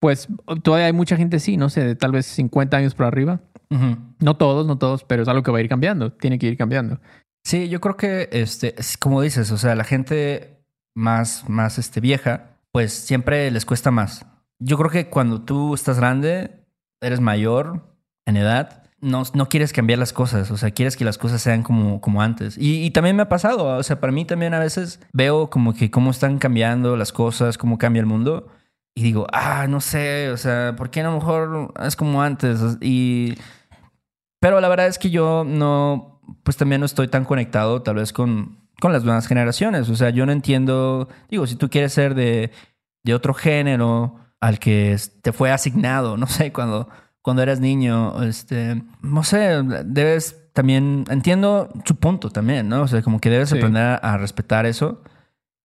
pues 0.00 0.28
todavía 0.62 0.86
hay 0.86 0.92
mucha 0.92 1.16
gente 1.16 1.36
así, 1.36 1.56
no 1.56 1.68
sé, 1.68 1.84
de 1.84 1.94
tal 1.96 2.12
vez 2.12 2.26
50 2.26 2.76
años 2.76 2.94
por 2.94 3.06
arriba. 3.06 3.40
Ujú. 3.72 3.96
No 4.20 4.36
todos, 4.36 4.66
no 4.66 4.76
todos, 4.76 5.04
pero 5.04 5.22
es 5.22 5.28
algo 5.28 5.42
que 5.42 5.50
va 5.50 5.58
a 5.58 5.62
ir 5.62 5.68
cambiando, 5.68 6.12
tiene 6.12 6.38
que 6.38 6.46
ir 6.46 6.56
cambiando. 6.56 7.00
Sí, 7.44 7.68
yo 7.68 7.80
creo 7.80 7.96
que, 7.96 8.28
este, 8.32 8.78
es 8.78 8.96
como 8.96 9.22
dices, 9.22 9.50
o 9.50 9.58
sea, 9.58 9.74
la 9.74 9.84
gente 9.84 10.62
más, 10.94 11.48
más 11.48 11.78
este, 11.78 12.00
vieja, 12.00 12.58
pues 12.70 12.92
siempre 12.92 13.50
les 13.50 13.64
cuesta 13.64 13.90
más. 13.90 14.26
Yo 14.58 14.76
creo 14.76 14.90
que 14.90 15.08
cuando 15.08 15.42
tú 15.42 15.74
estás 15.74 15.98
grande, 15.98 16.64
eres 17.00 17.20
mayor 17.20 17.96
en 18.26 18.36
edad, 18.36 18.82
no, 19.00 19.24
no 19.34 19.48
quieres 19.48 19.72
cambiar 19.72 19.98
las 19.98 20.12
cosas, 20.12 20.50
o 20.52 20.56
sea, 20.56 20.70
quieres 20.70 20.96
que 20.96 21.04
las 21.04 21.18
cosas 21.18 21.42
sean 21.42 21.64
como, 21.64 22.00
como 22.00 22.22
antes. 22.22 22.56
Y, 22.56 22.84
y 22.84 22.90
también 22.92 23.16
me 23.16 23.22
ha 23.22 23.28
pasado, 23.28 23.76
o 23.76 23.82
sea, 23.82 23.98
para 23.98 24.12
mí 24.12 24.24
también 24.24 24.54
a 24.54 24.60
veces 24.60 25.00
veo 25.12 25.50
como 25.50 25.74
que 25.74 25.90
cómo 25.90 26.12
están 26.12 26.38
cambiando 26.38 26.96
las 26.96 27.10
cosas, 27.12 27.58
cómo 27.58 27.78
cambia 27.78 28.00
el 28.00 28.06
mundo. 28.06 28.48
Y 28.94 29.02
digo, 29.02 29.26
ah, 29.32 29.66
no 29.68 29.80
sé, 29.80 30.30
o 30.30 30.36
sea, 30.36 30.76
¿por 30.76 30.90
qué 30.90 31.00
a 31.00 31.04
lo 31.04 31.12
mejor 31.12 31.72
es 31.82 31.96
como 31.96 32.22
antes? 32.22 32.60
Y 32.80 33.34
pero 34.42 34.60
la 34.60 34.68
verdad 34.68 34.88
es 34.88 34.98
que 34.98 35.08
yo 35.10 35.44
no, 35.46 36.20
pues 36.42 36.56
también 36.56 36.80
no 36.80 36.86
estoy 36.86 37.06
tan 37.06 37.24
conectado 37.24 37.80
tal 37.82 37.94
vez 37.94 38.12
con, 38.12 38.58
con 38.80 38.92
las 38.92 39.04
nuevas 39.04 39.28
generaciones. 39.28 39.88
O 39.88 39.94
sea, 39.94 40.10
yo 40.10 40.26
no 40.26 40.32
entiendo, 40.32 41.08
digo, 41.30 41.46
si 41.46 41.54
tú 41.54 41.70
quieres 41.70 41.92
ser 41.92 42.16
de, 42.16 42.50
de 43.04 43.14
otro 43.14 43.34
género 43.34 44.16
al 44.40 44.58
que 44.58 44.96
te 45.22 45.32
fue 45.32 45.52
asignado, 45.52 46.16
no 46.18 46.26
sé, 46.26 46.52
cuando, 46.52 46.88
cuando 47.22 47.40
eras 47.44 47.60
niño, 47.60 48.20
este, 48.24 48.82
no 49.00 49.22
sé, 49.22 49.62
debes 49.84 50.40
también, 50.52 51.04
entiendo 51.08 51.68
su 51.84 51.94
punto 51.94 52.28
también, 52.30 52.68
¿no? 52.68 52.82
O 52.82 52.88
sea, 52.88 53.00
como 53.00 53.20
que 53.20 53.30
debes 53.30 53.50
Sí. 53.50 53.56
aprender 53.56 53.84
a, 53.84 53.94
a 53.94 54.18
respetar 54.18 54.66
eso. 54.66 55.02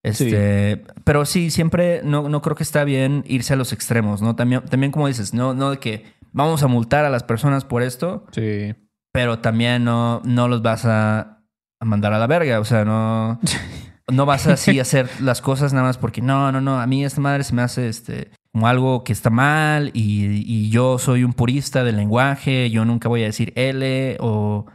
Este, 0.03 0.85
Pero 1.03 1.25
sí, 1.25 1.49
siempre 1.49 2.01
no, 2.03 2.29
no 2.29 2.41
creo 2.43 2.55
que 2.55 2.63
está 2.63 2.83
bien 2.83 3.23
irse 3.27 3.53
a 3.53 3.57
los 3.57 3.73
extremos, 3.73 4.21
¿no? 4.21 4.35
También, 4.35 4.61
también 4.65 4.91
como 4.91 5.07
dices, 5.07 5.33
no, 5.33 5.53
no 5.53 5.71
de 5.71 5.79
que 5.79 6.05
vamos 6.37 6.63
a 6.63 6.67
multar 6.67 7.03
a 7.05 7.09
las 7.09 7.23
personas 7.23 7.65
por 7.65 7.81
esto, 7.81 8.25
Sí. 8.31 8.73
pero 9.11 9.39
también 9.39 9.83
no, 9.83 10.21
no 10.23 10.47
los 10.47 10.61
vas 10.61 10.85
a, 10.85 11.41
a 11.81 11.85
mandar 11.85 12.13
a 12.13 12.19
la 12.19 12.27
verga. 12.27 12.59
O 12.59 12.65
sea, 12.65 12.85
no, 12.85 13.39
no 14.11 14.25
vas 14.25 14.47
a 14.47 14.53
así 14.53 14.79
hacer 14.79 15.09
las 15.21 15.41
cosas 15.41 15.73
nada 15.73 15.85
más 15.87 15.97
porque 15.97 16.21
no, 16.21 16.51
no, 16.51 16.61
no. 16.61 16.79
A 16.79 16.87
mí 16.87 17.03
esta 17.03 17.19
madre 17.19 17.43
se 17.43 17.53
me 17.53 17.61
hace 17.61 17.89
este, 17.89 18.31
como 18.53 18.67
algo 18.67 19.03
que 19.03 19.11
está 19.13 19.29
mal 19.29 19.91
y, 19.93 20.25
y 20.45 20.69
yo 20.69 20.97
soy 20.99 21.23
un 21.23 21.33
purista 21.33 21.83
del 21.83 21.97
lenguaje. 21.97 22.69
Yo 22.69 22.85
nunca 22.85 23.09
voy 23.09 23.23
a 23.23 23.25
decir 23.25 23.51
L 23.55 24.17
o. 24.19 24.65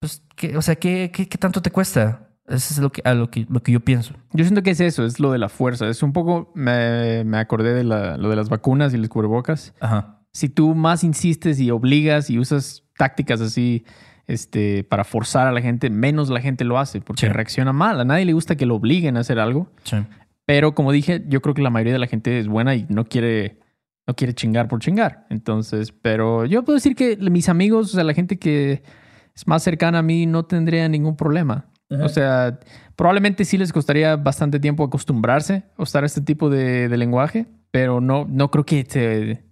Pues, 0.00 0.22
¿qué, 0.36 0.56
o 0.56 0.62
sea, 0.62 0.76
¿qué, 0.76 1.10
qué, 1.12 1.28
qué 1.28 1.38
tanto 1.38 1.60
te 1.60 1.72
cuesta? 1.72 2.28
Eso 2.46 2.72
es 2.72 2.78
lo 2.78 2.90
que, 2.90 3.02
a 3.04 3.12
lo, 3.14 3.30
que, 3.30 3.46
lo 3.50 3.60
que 3.62 3.72
yo 3.72 3.80
pienso. 3.80 4.14
Yo 4.32 4.44
siento 4.44 4.62
que 4.62 4.70
es 4.70 4.80
eso, 4.80 5.04
es 5.04 5.20
lo 5.20 5.32
de 5.32 5.38
la 5.38 5.48
fuerza. 5.50 5.86
Es 5.88 6.02
un 6.02 6.12
poco, 6.14 6.50
me, 6.54 7.22
me 7.24 7.36
acordé 7.38 7.74
de 7.74 7.84
la- 7.84 8.16
lo 8.16 8.30
de 8.30 8.36
las 8.36 8.48
vacunas 8.48 8.94
y 8.94 8.96
los 8.96 9.08
cubrebocas. 9.08 9.74
Ajá. 9.80 10.17
Si 10.38 10.48
tú 10.48 10.74
más 10.74 11.02
insistes 11.02 11.58
y 11.58 11.70
obligas 11.72 12.30
y 12.30 12.38
usas 12.38 12.84
tácticas 12.96 13.40
así 13.40 13.84
este, 14.28 14.84
para 14.84 15.02
forzar 15.04 15.46
a 15.48 15.52
la 15.52 15.60
gente, 15.60 15.90
menos 15.90 16.28
la 16.30 16.40
gente 16.40 16.64
lo 16.64 16.78
hace 16.78 17.00
porque 17.00 17.26
Sí. 17.26 17.32
reacciona 17.32 17.72
mal. 17.72 17.98
A 18.00 18.04
nadie 18.04 18.24
le 18.24 18.32
gusta 18.34 18.54
que 18.56 18.66
lo 18.66 18.76
obliguen 18.76 19.16
a 19.16 19.20
hacer 19.20 19.38
algo. 19.40 19.72
Sí. 19.82 19.96
Pero 20.44 20.74
como 20.74 20.92
dije, 20.92 21.24
yo 21.28 21.40
creo 21.42 21.54
que 21.54 21.62
la 21.62 21.70
mayoría 21.70 21.94
de 21.94 21.98
la 21.98 22.06
gente 22.06 22.38
es 22.38 22.46
buena 22.46 22.74
y 22.76 22.86
no 22.88 23.04
quiere, 23.06 23.58
no 24.06 24.14
quiere 24.14 24.32
chingar 24.34 24.68
por 24.68 24.78
chingar. 24.80 25.26
Entonces, 25.28 25.92
pero 25.92 26.44
yo 26.46 26.62
puedo 26.64 26.76
decir 26.76 26.94
que 26.94 27.16
mis 27.16 27.48
amigos, 27.48 27.92
o 27.92 27.94
sea, 27.96 28.04
la 28.04 28.14
gente 28.14 28.38
que 28.38 28.82
es 29.34 29.46
más 29.46 29.62
cercana 29.64 29.98
a 29.98 30.02
mí, 30.02 30.26
no 30.26 30.44
tendría 30.44 30.88
ningún 30.88 31.16
problema. 31.16 31.66
O 31.90 32.08
sea, 32.10 32.60
probablemente 32.96 33.44
sí 33.46 33.56
les 33.58 33.72
costaría 33.72 34.14
bastante 34.16 34.60
tiempo 34.60 34.84
acostumbrarse 34.84 35.64
a 35.76 35.82
usar 35.82 36.04
este 36.04 36.20
tipo 36.20 36.50
de, 36.50 36.88
de 36.88 36.96
lenguaje, 36.98 37.46
pero 37.70 38.00
no, 38.02 38.26
no 38.28 38.50
creo 38.50 38.64
que 38.66 38.84
se, 38.86 39.42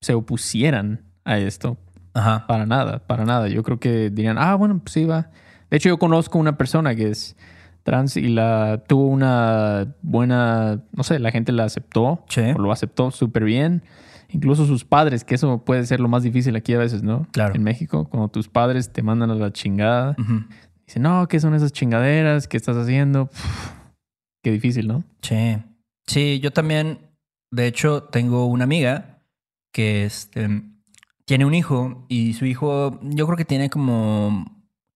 se 0.00 0.14
opusieran 0.14 1.02
a 1.24 1.38
esto. 1.38 1.76
Ajá. 2.14 2.46
Para 2.46 2.66
nada, 2.66 3.06
para 3.06 3.24
nada. 3.24 3.48
Yo 3.48 3.62
creo 3.62 3.78
que 3.78 4.10
dirían, 4.10 4.36
ah, 4.38 4.54
bueno, 4.54 4.78
pues 4.80 4.92
sí, 4.92 5.04
va. 5.04 5.30
De 5.70 5.76
hecho, 5.76 5.88
yo 5.88 5.98
conozco 5.98 6.38
una 6.38 6.56
persona 6.58 6.94
que 6.94 7.08
es 7.10 7.36
trans 7.84 8.16
y 8.16 8.28
la 8.28 8.82
tuvo 8.88 9.06
una 9.06 9.94
buena, 10.02 10.82
no 10.92 11.02
sé, 11.02 11.18
la 11.18 11.30
gente 11.30 11.52
la 11.52 11.64
aceptó, 11.64 12.24
Sí. 12.28 12.40
o 12.54 12.58
lo 12.58 12.72
aceptó 12.72 13.10
súper 13.10 13.44
bien. 13.44 13.82
Incluso 14.30 14.64
sus 14.66 14.84
padres, 14.84 15.24
que 15.24 15.34
eso 15.34 15.64
puede 15.64 15.84
ser 15.86 16.00
lo 16.00 16.08
más 16.08 16.22
difícil 16.22 16.54
aquí 16.56 16.72
a 16.74 16.78
veces, 16.78 17.02
¿no? 17.02 17.26
Claro. 17.32 17.54
En 17.54 17.62
México, 17.62 18.08
cuando 18.08 18.28
tus 18.28 18.48
padres 18.48 18.92
te 18.92 19.02
mandan 19.02 19.30
a 19.30 19.34
la 19.34 19.52
chingada, 19.52 20.14
Ujú. 20.18 20.44
dicen, 20.86 21.02
no, 21.02 21.26
¿qué 21.28 21.40
son 21.40 21.54
esas 21.54 21.72
chingaderas? 21.72 22.46
¿Qué 22.48 22.56
estás 22.56 22.76
haciendo? 22.76 23.28
Qué 24.42 24.50
difícil, 24.52 24.86
¿no? 24.88 25.04
Sí. 25.22 25.58
Sí, 26.06 26.40
yo 26.40 26.52
también, 26.52 26.98
de 27.50 27.66
hecho, 27.66 28.04
tengo 28.04 28.46
una 28.46 28.64
amiga 28.64 29.18
que 29.72 30.04
este, 30.04 30.62
tiene 31.24 31.44
un 31.44 31.54
hijo 31.54 32.04
y 32.08 32.34
su 32.34 32.46
hijo, 32.46 32.98
yo 33.02 33.26
creo 33.26 33.36
que 33.36 33.44
tiene 33.44 33.70
como 33.70 34.44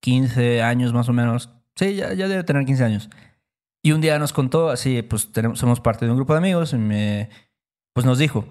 15 0.00 0.62
años 0.62 0.92
más 0.92 1.08
o 1.08 1.12
menos. 1.12 1.50
Sí, 1.76 1.94
ya, 1.94 2.12
ya 2.14 2.28
debe 2.28 2.44
tener 2.44 2.64
15 2.64 2.84
años. 2.84 3.10
Y 3.82 3.92
un 3.92 4.00
día 4.00 4.18
nos 4.18 4.32
contó, 4.32 4.70
así, 4.70 5.02
pues 5.02 5.32
tenemos, 5.32 5.58
somos 5.58 5.80
parte 5.80 6.04
de 6.06 6.10
un 6.10 6.16
grupo 6.16 6.32
de 6.32 6.38
amigos, 6.38 6.72
y 6.72 6.76
me, 6.76 7.28
pues 7.92 8.06
nos 8.06 8.18
dijo, 8.18 8.46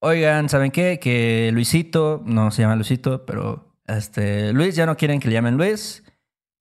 oigan, 0.00 0.48
¿saben 0.48 0.70
qué? 0.70 0.98
Que 0.98 1.50
Luisito, 1.52 2.22
no 2.24 2.50
se 2.50 2.62
llama 2.62 2.76
Luisito, 2.76 3.26
pero 3.26 3.76
este, 3.86 4.52
Luis 4.52 4.74
ya 4.74 4.86
no 4.86 4.96
quieren 4.96 5.20
que 5.20 5.28
le 5.28 5.34
llamen 5.34 5.56
Luis, 5.56 6.04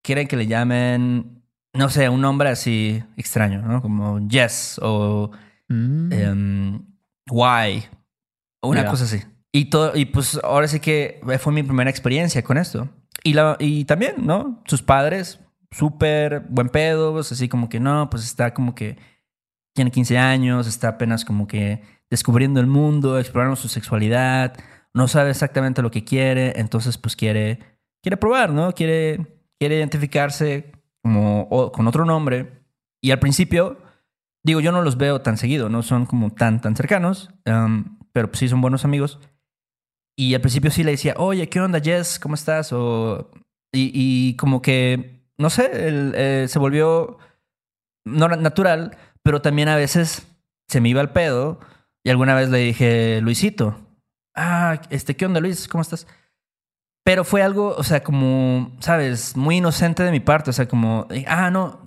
quieren 0.04 0.28
que 0.28 0.36
le 0.36 0.48
llamen, 0.48 1.44
no 1.74 1.90
sé, 1.90 2.10
un 2.10 2.20
nombre 2.22 2.50
así 2.50 3.02
extraño, 3.16 3.62
¿no? 3.62 3.82
Como 3.82 4.20
Jess 4.30 4.80
o 4.84 5.32
Mm. 5.70 6.12
em, 6.12 6.86
Why, 7.30 7.86
una 8.62 8.84
Ya. 8.84 8.90
cosa 8.90 9.04
así. 9.06 9.22
Y, 9.52 9.66
todo, 9.66 9.96
y 9.96 10.06
pues 10.06 10.40
ahora 10.44 10.68
sí 10.68 10.80
que 10.80 11.20
fue 11.40 11.52
mi 11.54 11.64
primera 11.64 11.90
experiencia 11.90 12.44
con 12.44 12.58
esto. 12.58 12.90
Y, 13.24 13.34
la, 13.34 13.58
y 13.60 13.86
también, 13.86 14.16
¿no? 14.26 14.62
Sus 14.66 14.82
padres, 14.82 15.40
súper 15.72 16.42
buen 16.50 16.70
pedo, 16.70 17.18
así 17.20 17.50
como 17.50 17.70
que 17.70 17.80
no, 17.80 18.10
pues 18.10 18.24
está 18.24 18.54
como 18.54 18.74
que 18.76 18.98
tiene 19.76 19.92
15 19.92 20.18
años, 20.18 20.68
está 20.68 20.90
apenas 20.90 21.26
como 21.26 21.48
que 21.48 21.82
descubriendo 22.10 22.60
el 22.60 22.68
mundo, 22.68 23.20
explorando 23.20 23.56
su 23.56 23.68
sexualidad, 23.70 24.54
no 24.94 25.08
sabe 25.08 25.30
exactamente 25.30 25.82
lo 25.82 25.92
que 25.92 26.04
quiere, 26.04 26.60
entonces 26.60 26.98
pues 26.98 27.16
quiere, 27.16 27.60
quiere 28.04 28.18
probar, 28.18 28.52
¿no? 28.52 28.74
Quiere, 28.74 29.40
quiere 29.60 29.78
identificarse 29.78 30.72
como 31.02 31.44
o- 31.50 31.72
con 31.72 31.88
otro 31.88 32.04
nombre. 32.06 32.64
Y 33.02 33.12
al 33.12 33.20
principio, 33.20 33.78
digo, 34.44 34.60
yo 34.60 34.72
no 34.74 34.82
los 34.82 34.98
veo 34.98 35.22
tan 35.22 35.38
seguido, 35.38 35.70
no 35.70 35.84
son 35.84 36.06
como 36.06 36.32
tan, 36.32 36.60
tan 36.62 36.76
cercanos, 36.76 37.30
um, 37.46 37.98
pero 38.14 38.30
pues 38.30 38.40
sí 38.40 38.48
son 38.48 38.62
buenos 38.62 38.86
amigos. 38.86 39.20
Y 40.18 40.34
al 40.36 40.42
principio 40.42 40.72
sí 40.72 40.84
le 40.84 40.92
decía, 40.92 41.16
oye, 41.18 41.50
¿qué 41.50 41.62
onda, 41.62 41.80
Jess? 41.80 42.20
¿Cómo 42.20 42.36
estás? 42.36 42.72
O, 42.74 43.32
y, 43.74 43.92
y 43.94 44.36
como 44.36 44.62
que, 44.62 45.22
no 45.38 45.50
sé, 45.50 45.88
él, 45.88 46.14
eh, 46.16 46.46
se 46.48 46.60
volvió 46.60 47.18
natural, 48.06 48.98
pero 49.24 49.42
también 49.42 49.70
a 49.70 49.76
veces 49.76 50.28
se 50.68 50.82
me 50.82 50.90
iba 50.90 51.02
al 51.02 51.12
pedo 51.12 51.60
y 52.04 52.10
alguna 52.10 52.36
vez 52.36 52.50
le 52.50 52.60
dije, 52.60 53.22
Luisito, 53.22 53.80
ah, 54.36 54.82
este, 54.90 55.16
¿qué 55.16 55.26
onda, 55.26 55.40
Luis? 55.40 55.68
¿Cómo 55.68 55.82
estás? 55.82 56.08
Pero 57.04 57.24
fue 57.24 57.42
algo, 57.42 57.76
o 57.76 57.84
sea, 57.84 58.04
como, 58.04 58.76
¿sabes? 58.80 59.36
Muy 59.36 59.58
inocente 59.58 60.04
de 60.04 60.12
mi 60.12 60.20
parte, 60.20 60.52
o 60.52 60.54
sea, 60.54 60.68
como, 60.68 61.08
ah, 61.28 61.50
no, 61.50 61.82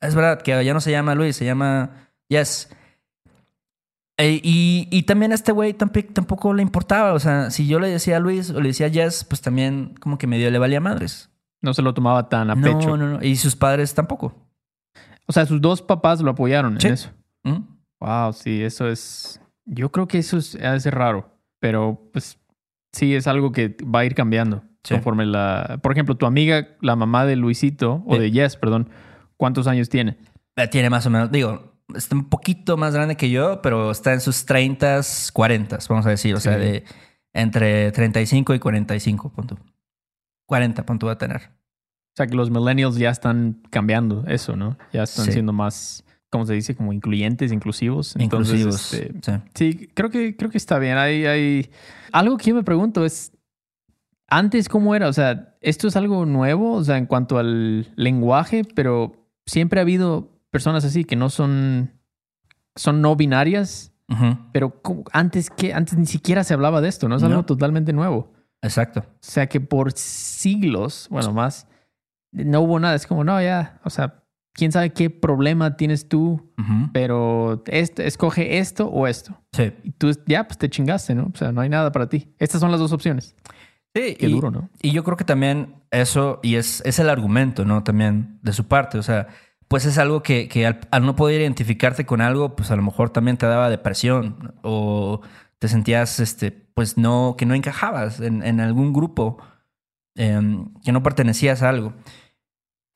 es 0.00 0.14
verdad 0.14 0.42
que 0.42 0.64
ya 0.64 0.74
no 0.74 0.80
se 0.80 0.90
llama 0.90 1.14
Luis, 1.14 1.36
se 1.36 1.44
llama 1.44 2.08
Yes. 2.28 2.70
Eh, 4.20 4.40
y, 4.42 4.86
y 4.90 5.02
también 5.04 5.32
a 5.32 5.34
este 5.34 5.52
güey 5.52 5.72
tamp- 5.76 6.12
tampoco 6.12 6.52
le 6.54 6.62
importaba. 6.62 7.12
O 7.14 7.18
sea, 7.18 7.50
si 7.50 7.66
yo 7.66 7.80
le 7.80 7.88
decía 7.88 8.16
a 8.18 8.20
Luis 8.20 8.50
o 8.50 8.60
le 8.60 8.68
decía 8.68 8.86
a 8.86 8.90
Jess, 8.90 9.24
pues 9.24 9.40
también 9.40 9.94
como 10.00 10.18
que 10.18 10.26
medio 10.26 10.50
le 10.50 10.58
valía 10.58 10.80
madres. 10.80 11.30
No 11.62 11.74
se 11.74 11.82
lo 11.82 11.92
tomaba 11.94 12.28
tan 12.28 12.50
a 12.50 12.54
no, 12.54 12.62
pecho. 12.62 12.96
no, 12.96 13.18
no. 13.18 13.22
Y 13.24 13.36
sus 13.36 13.56
padres 13.56 13.94
tampoco. 13.94 14.34
O 15.26 15.32
sea, 15.32 15.46
sus 15.46 15.60
dos 15.60 15.82
papás 15.82 16.20
lo 16.20 16.30
apoyaron 16.30 16.80
Sí. 16.80 16.86
en 16.88 16.92
eso. 16.94 17.10
¿Mm? 17.44 17.58
Wow, 18.00 18.32
sí, 18.32 18.62
eso 18.62 18.88
es. 18.88 19.40
Yo 19.66 19.90
creo 19.92 20.08
que 20.08 20.18
eso 20.18 20.38
es, 20.38 20.46
ser 20.78 20.94
raro, 20.94 21.30
pero 21.60 22.08
pues 22.12 22.38
sí 22.92 23.14
es 23.14 23.26
algo 23.26 23.52
que 23.52 23.76
va 23.84 24.00
a 24.00 24.04
ir 24.04 24.14
cambiando 24.14 24.62
Sí. 24.82 24.94
conforme 24.94 25.26
la. 25.26 25.78
Por 25.82 25.92
ejemplo, 25.92 26.16
tu 26.16 26.26
amiga, 26.26 26.68
la 26.80 26.96
mamá 26.96 27.26
de 27.26 27.36
Luisito, 27.36 28.02
o 28.06 28.14
Sí. 28.16 28.20
de 28.22 28.30
Jess, 28.32 28.56
perdón, 28.56 28.88
¿cuántos 29.36 29.66
años 29.66 29.88
tiene? 29.88 30.16
Eh, 30.56 30.66
Tiene 30.68 30.90
más 30.90 31.06
o 31.06 31.10
menos, 31.10 31.30
digo, 31.30 31.74
está 31.96 32.14
un 32.16 32.28
poquito 32.28 32.76
más 32.76 32.94
grande 32.94 33.16
que 33.16 33.30
yo, 33.30 33.60
pero 33.62 33.90
está 33.90 34.12
en 34.12 34.20
sus 34.20 34.44
30, 34.46 35.00
40, 35.32 35.78
vamos 35.88 36.06
a 36.06 36.10
decir. 36.10 36.34
O 36.34 36.40
sea, 36.40 36.56
de 36.56 36.84
entre 37.32 37.92
35 37.92 38.54
y 38.54 38.58
45, 38.58 39.28
punto. 39.30 39.58
40, 40.46 40.84
punto 40.86 41.06
va 41.06 41.12
a 41.12 41.18
tener. 41.18 41.42
O 41.42 42.16
sea, 42.16 42.26
que 42.26 42.34
los 42.34 42.50
millennials 42.50 42.96
ya 42.96 43.10
están 43.10 43.62
cambiando 43.70 44.24
eso, 44.26 44.56
¿no? 44.56 44.76
Ya 44.92 45.04
están 45.04 45.26
Sí. 45.26 45.32
siendo 45.32 45.52
más, 45.52 46.04
¿cómo 46.28 46.44
se 46.44 46.54
dice? 46.54 46.74
Como 46.74 46.92
incluyentes, 46.92 47.52
inclusivos. 47.52 48.16
Entonces, 48.16 48.54
Inclusivos. 48.60 48.92
este, 48.94 49.20
sí. 49.54 49.76
Sí, 49.78 49.88
creo 49.94 50.10
que, 50.10 50.36
creo 50.36 50.50
que 50.50 50.58
está 50.58 50.78
bien. 50.78 50.98
Hay, 50.98 51.24
hay... 51.26 51.70
Algo 52.12 52.36
que 52.36 52.46
yo 52.50 52.54
me 52.56 52.64
pregunto 52.64 53.04
es, 53.04 53.32
antes 54.26 54.68
cómo 54.68 54.94
era, 54.94 55.08
o 55.08 55.12
sea, 55.12 55.56
esto 55.60 55.86
es 55.88 55.96
algo 55.96 56.26
nuevo, 56.26 56.72
o 56.74 56.84
sea, 56.84 56.98
en 56.98 57.06
cuanto 57.06 57.38
al 57.38 57.92
lenguaje, 57.96 58.64
pero 58.74 59.12
siempre 59.46 59.80
ha 59.80 59.82
habido 59.82 60.30
personas 60.50 60.84
así 60.84 61.04
que 61.04 61.16
no 61.16 61.30
son, 61.30 61.92
son 62.76 63.00
no 63.00 63.16
binarias, 63.16 63.92
pero 64.52 64.82
¿cómo- 64.82 65.04
antes 65.12 65.50
que, 65.50 65.72
antes 65.72 65.96
ni 65.96 66.06
siquiera 66.06 66.42
se 66.42 66.52
hablaba 66.54 66.80
de 66.80 66.88
esto, 66.88 67.08
¿no? 67.08 67.16
Es 67.16 67.22
algo 67.22 67.36
No. 67.36 67.44
totalmente 67.46 67.92
nuevo. 67.92 68.32
Exacto. 68.62 69.00
O 69.08 69.18
sea, 69.20 69.48
que 69.48 69.60
por 69.60 69.92
siglos, 69.92 71.06
bueno, 71.10 71.32
más, 71.32 71.66
no 72.32 72.60
hubo 72.60 72.78
nada. 72.80 72.94
Es 72.96 73.06
como, 73.06 73.22
no, 73.24 73.40
ya, 73.40 73.80
o 73.84 73.90
sea, 73.90 74.24
quién 74.52 74.72
sabe 74.72 74.90
qué 74.90 75.10
problema 75.10 75.76
tienes 75.76 76.08
tú, 76.08 76.52
pero 76.92 77.62
esto, 77.66 78.02
escoge 78.02 78.58
esto 78.58 78.88
o 78.88 79.06
esto. 79.06 79.40
Sí. 79.52 79.72
Y 79.84 79.92
tú 79.92 80.10
ya, 80.26 80.44
pues 80.46 80.58
te 80.58 80.68
chingaste, 80.68 81.14
¿no? 81.14 81.30
O 81.32 81.36
sea, 81.38 81.52
no 81.52 81.60
hay 81.60 81.68
nada 81.68 81.92
para 81.92 82.08
ti. 82.08 82.34
Estas 82.38 82.60
son 82.60 82.70
las 82.72 82.80
dos 82.80 82.92
opciones. 82.92 83.36
Sí, 83.94 84.16
Qué 84.18 84.26
y- 84.28 84.32
duro, 84.32 84.50
¿no? 84.50 84.68
Y 84.82 84.90
yo 84.90 85.04
creo 85.04 85.16
que 85.16 85.24
también 85.24 85.76
eso, 85.90 86.40
y 86.42 86.56
es, 86.56 86.82
es 86.84 86.98
el 86.98 87.08
argumento, 87.08 87.64
¿no? 87.64 87.82
También 87.84 88.38
de 88.42 88.52
su 88.52 88.66
parte. 88.66 88.98
O 88.98 89.02
sea, 89.02 89.28
pues 89.70 89.84
es 89.84 89.98
algo 89.98 90.24
que, 90.24 90.48
que 90.48 90.66
al, 90.66 90.80
al 90.90 91.06
no 91.06 91.14
poder 91.14 91.40
identificarte 91.40 92.04
con 92.04 92.20
algo, 92.20 92.56
pues 92.56 92.72
a 92.72 92.76
lo 92.76 92.82
mejor 92.82 93.10
también 93.10 93.36
te 93.36 93.46
daba 93.46 93.70
depresión 93.70 94.52
o 94.62 95.20
te 95.60 95.68
sentías, 95.68 96.18
este, 96.18 96.50
pues 96.50 96.98
no, 96.98 97.36
que 97.38 97.46
no 97.46 97.54
encajabas 97.54 98.18
en, 98.18 98.42
en 98.42 98.58
algún 98.58 98.92
grupo, 98.92 99.38
em, 100.16 100.74
que 100.84 100.90
no 100.90 101.04
pertenecías 101.04 101.62
a 101.62 101.68
algo. 101.68 101.92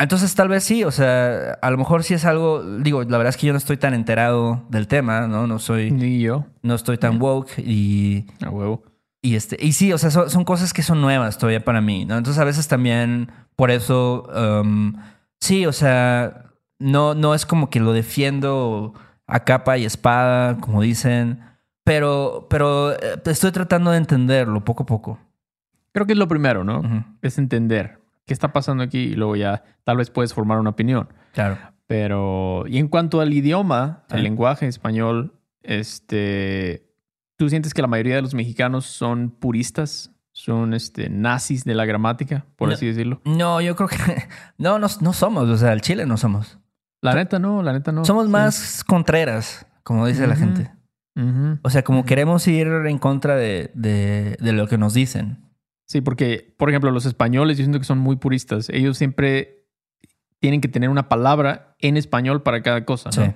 Entonces 0.01 0.35
tal 0.35 0.49
vez 0.49 0.65
sí, 0.65 0.83
o 0.83 0.91
sea, 0.91 1.53
a 1.63 1.71
lo 1.71 1.79
mejor 1.79 2.03
sí 2.03 2.15
es 2.15 2.25
algo, 2.25 2.65
digo, 2.81 3.05
la 3.05 3.19
verdad 3.19 3.29
es 3.29 3.37
que 3.37 3.47
yo 3.47 3.53
no 3.53 3.59
estoy 3.59 3.77
tan 3.77 3.95
enterado 3.95 4.65
del 4.69 4.89
tema, 4.89 5.29
¿no? 5.29 5.47
No 5.47 5.61
soy, 5.61 5.93
Ni 5.93 6.21
yo. 6.21 6.45
no 6.63 6.75
estoy 6.75 6.99
tan 6.99 7.23
woke 7.23 7.57
y... 7.59 8.27
A 8.45 8.51
huevo. 8.51 8.83
Y, 9.23 9.37
este, 9.37 9.57
y 9.65 9.75
sí, 9.75 9.93
o 9.93 9.99
sea, 9.99 10.11
son, 10.11 10.29
son 10.29 10.43
cosas 10.43 10.73
que 10.73 10.83
son 10.83 11.01
nuevas 11.01 11.39
todavía 11.39 11.65
para 11.65 11.81
mí, 11.81 12.05
¿no? 12.05 12.19
Entonces 12.19 12.41
a 12.41 12.45
veces 12.45 12.67
también 12.67 13.31
por 13.55 13.71
eso, 13.71 14.29
um, 14.35 14.95
sí, 15.41 15.67
o 15.67 15.73
sea, 15.73 16.45
no, 16.85 17.15
no 17.15 17.35
es 17.35 17.47
como 17.47 17.71
que 17.71 17.81
lo 17.81 17.93
defiendo 17.93 18.95
a 19.27 19.45
capa 19.45 19.79
y 19.79 19.85
espada, 19.85 20.59
como 20.59 20.83
dicen, 20.83 21.41
pero, 21.83 22.47
pero 22.51 22.93
eh, 22.93 23.21
estoy 23.27 23.53
tratando 23.53 23.91
de 23.91 23.99
entenderlo 23.99 24.65
poco 24.65 24.83
a 24.85 24.87
poco. 24.87 25.19
Creo 25.93 26.07
que 26.07 26.13
es 26.13 26.19
lo 26.19 26.29
primero, 26.29 26.65
¿no? 26.65 26.83
Es 27.23 27.39
entender 27.39 28.01
qué 28.27 28.35
está 28.35 28.53
pasando 28.53 28.83
aquí 28.83 28.99
y 28.99 29.15
luego 29.15 29.37
ya 29.37 29.63
tal 29.85 29.97
vez 29.99 30.11
puedes 30.11 30.35
formar 30.35 30.59
una 30.59 30.71
opinión. 30.71 31.09
Claro. 31.33 31.57
Pero, 31.87 32.65
y 32.67 32.79
en 32.79 32.89
cuanto 32.89 33.21
al 33.21 33.33
idioma, 33.33 34.05
Sí. 34.09 34.17
al 34.17 34.23
lenguaje 34.25 34.67
español, 34.67 35.35
este, 35.63 36.87
¿tú 37.37 37.49
sientes 37.49 37.75
que 37.75 37.83
la 37.83 37.89
mayoría 37.89 38.17
de 38.17 38.23
los 38.23 38.35
mexicanos 38.35 38.87
son 38.87 39.31
puristas? 39.31 40.11
¿Son 40.33 40.75
este, 40.75 41.09
nazis 41.11 41.65
de 41.65 41.75
la 41.75 41.85
gramática, 41.85 42.45
por 42.57 42.69
No. 42.69 42.75
así 42.75 42.87
decirlo? 42.87 43.21
No, 43.25 43.61
yo 43.61 43.77
creo 43.77 43.89
que 43.89 43.97
no, 44.59 44.79
no, 44.81 44.89
no 45.01 45.13
somos, 45.13 45.49
o 45.49 45.57
sea, 45.57 45.73
el 45.73 45.81
Chile 45.81 46.07
no 46.07 46.17
somos. 46.17 46.59
La 47.05 47.15
neta 47.15 47.39
no, 47.39 47.63
la 47.63 47.73
neta 47.73 47.93
no. 47.93 48.05
Somos 48.05 48.27
Sí. 48.27 48.33
más 48.33 48.85
contreras, 48.85 49.67
como 49.83 50.07
dice 50.07 50.27
la 50.27 50.37
gente. 50.37 50.71
O 51.63 51.71
sea, 51.71 51.85
como 51.85 52.05
queremos 52.05 52.47
ir 52.49 52.67
en 52.67 52.99
contra 52.99 53.37
de, 53.37 53.71
de- 53.75 54.37
de 54.41 54.53
lo 54.53 54.67
que 54.67 54.79
nos 54.79 54.95
dicen. 54.95 55.39
Sí, 55.87 56.01
porque, 56.01 56.55
por 56.59 56.71
ejemplo, 56.71 56.91
los 56.91 57.07
españoles, 57.07 57.57
yo 57.59 57.65
siento 57.65 57.79
que 57.79 57.85
son 57.85 57.99
muy 57.99 58.17
puristas. 58.17 58.69
Ellos 58.71 58.97
siempre 58.99 59.67
tienen 60.41 60.61
que 60.61 60.69
tener 60.69 60.89
una 60.91 61.09
palabra 61.09 61.77
en 61.79 61.97
español 61.97 62.43
para 62.43 62.63
cada 62.63 62.85
cosa, 62.85 63.11
¿no? 63.17 63.27
Sí. 63.27 63.33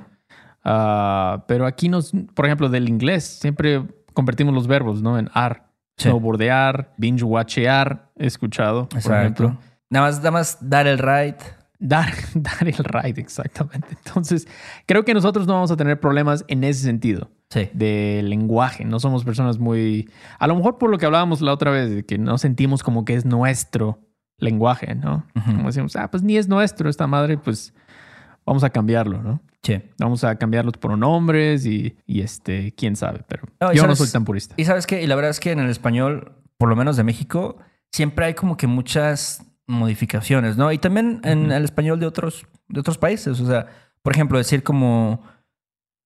Ah, 0.64 1.44
pero 1.46 1.66
aquí 1.66 1.88
nos, 1.88 2.12
por 2.34 2.46
ejemplo, 2.46 2.68
del 2.68 2.88
inglés, 2.88 3.24
siempre 3.24 3.82
convertimos 4.12 4.52
los 4.54 4.66
verbos, 4.66 5.02
¿no? 5.02 5.18
En 5.18 5.30
ar. 5.34 5.68
Sí. 5.98 6.08
Snowboardear, 6.08 6.94
binge 6.96 7.22
watchear, 7.24 8.10
he 8.16 8.26
escuchado, 8.26 8.88
por 8.88 8.98
ejemplo. 8.98 9.48
Exacto. 9.48 9.68
Nada 9.90 10.06
más, 10.06 10.16
nada 10.18 10.30
más 10.32 10.58
dar 10.60 10.86
el 10.86 10.98
right. 10.98 11.36
Dar, 11.80 12.12
dar 12.34 12.66
el 12.66 12.74
ride, 12.76 13.20
exactamente. 13.20 13.88
Entonces, 14.04 14.46
creo 14.86 15.04
que 15.04 15.14
nosotros 15.14 15.46
no 15.46 15.54
vamos 15.54 15.70
a 15.70 15.76
tener 15.76 16.00
problemas 16.00 16.44
en 16.48 16.64
ese 16.64 16.82
sentido 16.82 17.30
Sí. 17.50 17.70
de 17.72 18.20
lenguaje. 18.24 18.84
No 18.84 19.00
somos 19.00 19.24
personas 19.24 19.58
muy... 19.58 20.10
A 20.38 20.46
lo 20.46 20.54
mejor 20.56 20.76
por 20.78 20.90
lo 20.90 20.98
que 20.98 21.06
hablábamos 21.06 21.40
la 21.40 21.52
otra 21.52 21.70
vez, 21.70 21.88
de 21.90 22.04
que 22.04 22.18
no 22.18 22.36
sentimos 22.38 22.82
como 22.82 23.04
que 23.04 23.14
es 23.14 23.24
nuestro 23.24 24.00
lenguaje, 24.38 24.94
¿no? 24.94 25.24
Como 25.44 25.66
decimos, 25.66 25.96
ah, 25.96 26.10
pues 26.10 26.22
ni 26.22 26.36
es 26.36 26.46
nuestro 26.48 26.88
esta 26.90 27.06
madre, 27.06 27.38
pues 27.38 27.72
vamos 28.44 28.64
a 28.64 28.70
cambiarlo, 28.70 29.22
¿no? 29.22 29.40
Sí. 29.62 29.80
Vamos 29.98 30.22
a 30.24 30.36
cambiar 30.36 30.64
los 30.64 30.74
pronombres 30.76 31.66
y, 31.66 31.96
y 32.06 32.20
este, 32.20 32.72
quién 32.72 32.96
sabe, 32.96 33.22
pero 33.26 33.44
No, 33.60 33.72
yo 33.72 33.86
no 33.86 33.96
soy 33.96 34.08
tan 34.08 34.24
purista. 34.24 34.54
Y 34.58 34.64
sabes 34.64 34.86
qué, 34.86 35.02
y 35.02 35.06
la 35.06 35.14
verdad 35.16 35.30
es 35.30 35.40
que 35.40 35.50
en 35.52 35.58
el 35.58 35.70
español, 35.70 36.32
por 36.58 36.68
lo 36.68 36.76
menos 36.76 36.96
de 36.96 37.02
México, 37.04 37.56
siempre 37.90 38.26
hay 38.26 38.34
como 38.34 38.56
que 38.56 38.66
muchas 38.66 39.42
modificaciones, 39.68 40.56
¿no? 40.56 40.72
Y 40.72 40.78
también 40.78 41.20
en 41.22 41.52
el 41.52 41.62
español 41.64 42.00
de 42.00 42.06
otros, 42.06 42.44
de 42.68 42.80
otros 42.80 42.98
países. 42.98 43.38
O 43.40 43.46
sea, 43.46 43.66
por 44.02 44.12
ejemplo, 44.14 44.38
decir 44.38 44.62
como 44.64 45.22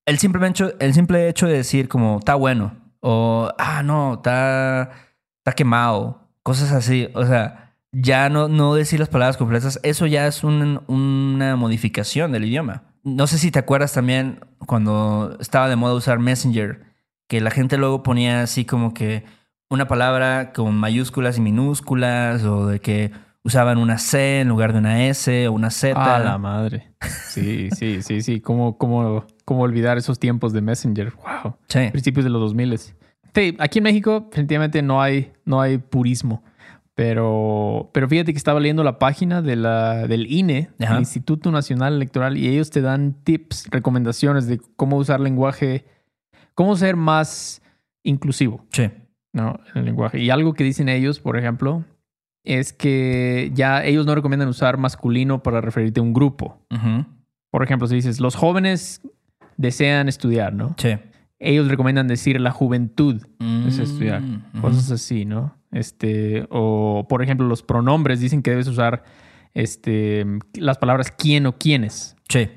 el 0.04 0.18
simple 0.18 0.46
hecho, 0.46 0.72
el 0.80 0.92
simple 0.92 1.28
hecho 1.28 1.46
de 1.46 1.54
decir 1.54 1.88
como 1.88 2.18
está 2.18 2.34
bueno 2.34 2.76
o 3.00 3.48
ah 3.58 3.82
no, 3.82 4.14
está, 4.14 4.90
está 5.38 5.52
quemado, 5.54 6.28
cosas 6.42 6.72
así. 6.72 7.08
O 7.14 7.24
sea, 7.24 7.74
ya 7.92 8.28
no, 8.28 8.48
no 8.48 8.74
decir 8.74 8.98
las 9.00 9.08
palabras 9.08 9.36
completas, 9.36 9.78
eso 9.82 10.06
ya 10.06 10.26
es 10.26 10.44
un- 10.44 10.82
una 10.88 11.56
modificación 11.56 12.32
del 12.32 12.44
idioma. 12.44 12.82
No 13.04 13.26
sé 13.26 13.38
si 13.38 13.50
te 13.50 13.58
acuerdas 13.58 13.92
también 13.92 14.40
cuando 14.66 15.36
estaba 15.40 15.68
de 15.68 15.76
moda 15.76 15.94
usar 15.94 16.18
Messenger, 16.18 16.82
que 17.28 17.40
la 17.40 17.50
gente 17.50 17.76
luego 17.78 18.02
ponía 18.02 18.42
así 18.42 18.64
como 18.64 18.94
que 18.94 19.24
una 19.70 19.88
palabra 19.88 20.52
con 20.52 20.74
mayúsculas 20.76 21.38
y 21.38 21.40
minúsculas 21.40 22.44
o 22.44 22.66
de 22.66 22.80
que 22.80 23.10
usaban 23.44 23.78
una 23.78 23.98
C 23.98 24.40
en 24.40 24.48
lugar 24.48 24.72
de 24.72 24.78
una 24.78 25.06
S 25.08 25.48
o 25.48 25.52
una 25.52 25.70
Z. 25.70 25.94
Ah, 25.96 26.18
la 26.18 26.38
madre. 26.38 26.92
Sí, 27.28 27.68
sí, 27.76 28.02
sí, 28.02 28.22
sí. 28.22 28.40
¿Cómo, 28.40 28.78
cómo, 28.78 29.26
cómo 29.44 29.62
olvidar 29.62 29.98
esos 29.98 30.18
tiempos 30.18 30.52
de 30.52 30.60
Messenger? 30.60 31.12
Wow. 31.14 31.56
Sí. 31.68 31.88
Principios 31.90 32.24
de 32.24 32.30
los 32.30 32.40
2000. 32.40 32.78
Sí, 33.34 33.56
aquí 33.58 33.78
en 33.78 33.84
México 33.84 34.26
definitivamente 34.30 34.82
no 34.82 35.02
hay, 35.02 35.32
no 35.44 35.60
hay 35.60 35.78
purismo. 35.78 36.42
Pero, 36.94 37.90
pero 37.94 38.06
fíjate 38.06 38.32
que 38.32 38.36
estaba 38.36 38.60
leyendo 38.60 38.84
la 38.84 38.98
página 38.98 39.40
de 39.40 39.56
la, 39.56 40.06
del 40.06 40.30
INE, 40.30 40.68
Ajá. 40.78 40.94
el 40.94 41.00
Instituto 41.00 41.50
Nacional 41.50 41.94
Electoral, 41.94 42.36
y 42.36 42.48
ellos 42.48 42.70
te 42.70 42.82
dan 42.82 43.14
tips, 43.24 43.68
recomendaciones 43.70 44.46
de 44.46 44.60
cómo 44.76 44.98
usar 44.98 45.18
lenguaje, 45.18 45.86
cómo 46.54 46.76
ser 46.76 46.96
más 46.96 47.62
inclusivo. 48.02 48.66
Sí. 48.72 48.90
¿no? 49.32 49.58
En 49.72 49.78
el 49.78 49.84
lenguaje. 49.86 50.18
Y 50.20 50.30
algo 50.30 50.52
que 50.52 50.64
dicen 50.64 50.88
ellos, 50.88 51.18
por 51.20 51.38
ejemplo, 51.38 51.84
es 52.44 52.72
que 52.72 53.50
ya 53.54 53.84
ellos 53.84 54.06
no 54.06 54.14
recomiendan 54.14 54.48
usar 54.48 54.76
masculino 54.76 55.42
para 55.42 55.60
referirte 55.60 56.00
a 56.00 56.02
un 56.02 56.12
grupo. 56.12 56.60
Por 57.50 57.62
ejemplo, 57.62 57.86
si 57.86 57.96
dices, 57.96 58.20
los 58.20 58.34
jóvenes 58.34 59.02
desean 59.56 60.08
estudiar, 60.08 60.52
¿no? 60.54 60.74
Sí. 60.78 60.96
Ellos 61.38 61.68
recomiendan 61.68 62.08
decir 62.08 62.40
la 62.40 62.50
juventud 62.50 63.20
es 63.66 63.78
estudiar. 63.78 64.20
Mm. 64.22 64.60
Cosas 64.60 64.90
así, 64.90 65.24
¿no? 65.24 65.56
Este, 65.70 66.46
o 66.50 67.06
por 67.08 67.22
ejemplo, 67.22 67.46
los 67.46 67.62
pronombres 67.62 68.20
dicen 68.20 68.42
que 68.42 68.50
debes 68.50 68.68
usar 68.68 69.04
este, 69.54 70.24
las 70.54 70.78
palabras 70.78 71.12
quién 71.16 71.46
o 71.46 71.58
quiénes, 71.58 72.16
Sí. 72.28 72.48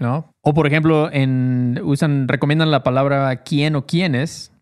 ¿no? 0.00 0.30
O 0.42 0.54
por 0.54 0.66
ejemplo, 0.66 1.10
en, 1.12 1.80
usan, 1.84 2.28
recomiendan 2.28 2.70
la 2.70 2.82
palabra 2.82 3.42
quién 3.42 3.76
o 3.76 3.86
quiénes 3.86 4.52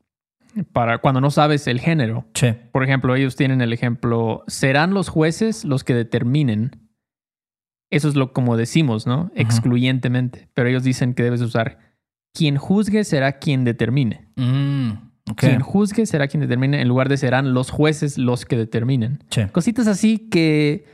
para 0.72 0.98
cuando 0.98 1.20
no 1.20 1.30
sabes 1.30 1.66
el 1.66 1.80
género. 1.80 2.24
Sí. 2.34 2.48
Por 2.72 2.84
ejemplo, 2.84 3.14
ellos 3.14 3.36
tienen 3.36 3.60
el 3.60 3.72
ejemplo, 3.72 4.44
serán 4.46 4.94
los 4.94 5.08
jueces 5.08 5.64
los 5.64 5.84
que 5.84 5.94
determinen. 5.94 6.88
Eso 7.90 8.08
es 8.08 8.14
lo 8.14 8.32
como 8.32 8.56
decimos, 8.56 9.06
¿no? 9.06 9.30
Excluyentemente. 9.34 10.48
Pero 10.54 10.68
ellos 10.68 10.82
dicen 10.82 11.14
que 11.14 11.22
debes 11.22 11.40
usar 11.42 11.78
quien 12.34 12.56
juzgue 12.56 13.04
será 13.04 13.32
quien 13.38 13.64
determine. 13.64 14.28
Mm, 14.36 14.90
ok. 15.30 15.36
Quien 15.38 15.60
juzgue 15.60 16.06
será 16.06 16.28
quien 16.28 16.40
determine 16.40 16.80
en 16.80 16.88
lugar 16.88 17.08
de 17.08 17.16
serán 17.18 17.52
los 17.52 17.70
jueces 17.70 18.16
los 18.18 18.46
que 18.46 18.56
determinen. 18.56 19.24
Sí. 19.30 19.42
Cositas 19.52 19.86
así 19.86 20.18
que, 20.30 20.86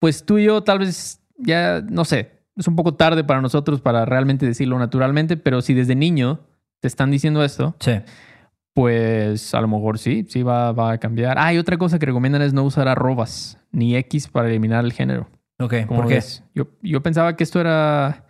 pues 0.00 0.24
tú 0.26 0.38
y 0.38 0.44
yo 0.44 0.62
tal 0.62 0.80
vez 0.80 1.20
ya, 1.38 1.80
no 1.88 2.04
sé, 2.04 2.32
es 2.56 2.66
un 2.68 2.76
poco 2.76 2.94
tarde 2.94 3.24
para 3.24 3.40
nosotros 3.40 3.80
para 3.80 4.04
realmente 4.04 4.44
decirlo 4.46 4.78
naturalmente, 4.78 5.36
pero 5.36 5.62
si 5.62 5.74
desde 5.74 5.94
niño 5.94 6.40
te 6.80 6.88
están 6.88 7.10
diciendo 7.10 7.44
esto, 7.44 7.76
Sí. 7.78 7.92
Pues 8.74 9.54
a 9.54 9.60
lo 9.60 9.68
mejor 9.68 9.98
sí, 9.98 10.24
sí 10.28 10.42
va, 10.42 10.72
va 10.72 10.92
a 10.92 10.98
cambiar. 10.98 11.36
Ah, 11.38 11.52
y 11.52 11.58
otra 11.58 11.76
cosa 11.76 11.98
que 11.98 12.06
recomiendan 12.06 12.42
es 12.42 12.52
no 12.52 12.62
usar 12.64 12.88
arrobas 12.88 13.58
ni 13.70 13.96
X 13.96 14.28
para 14.28 14.48
eliminar 14.48 14.84
el 14.84 14.92
género. 14.92 15.28
Ok. 15.58 15.74
¿Cómo 15.86 16.00
¿Por 16.00 16.08
qué? 16.08 16.14
ves? 16.16 16.42
Yo, 16.54 16.68
yo 16.82 17.02
pensaba 17.02 17.36
que 17.36 17.44
esto 17.44 17.60
era, 17.60 18.24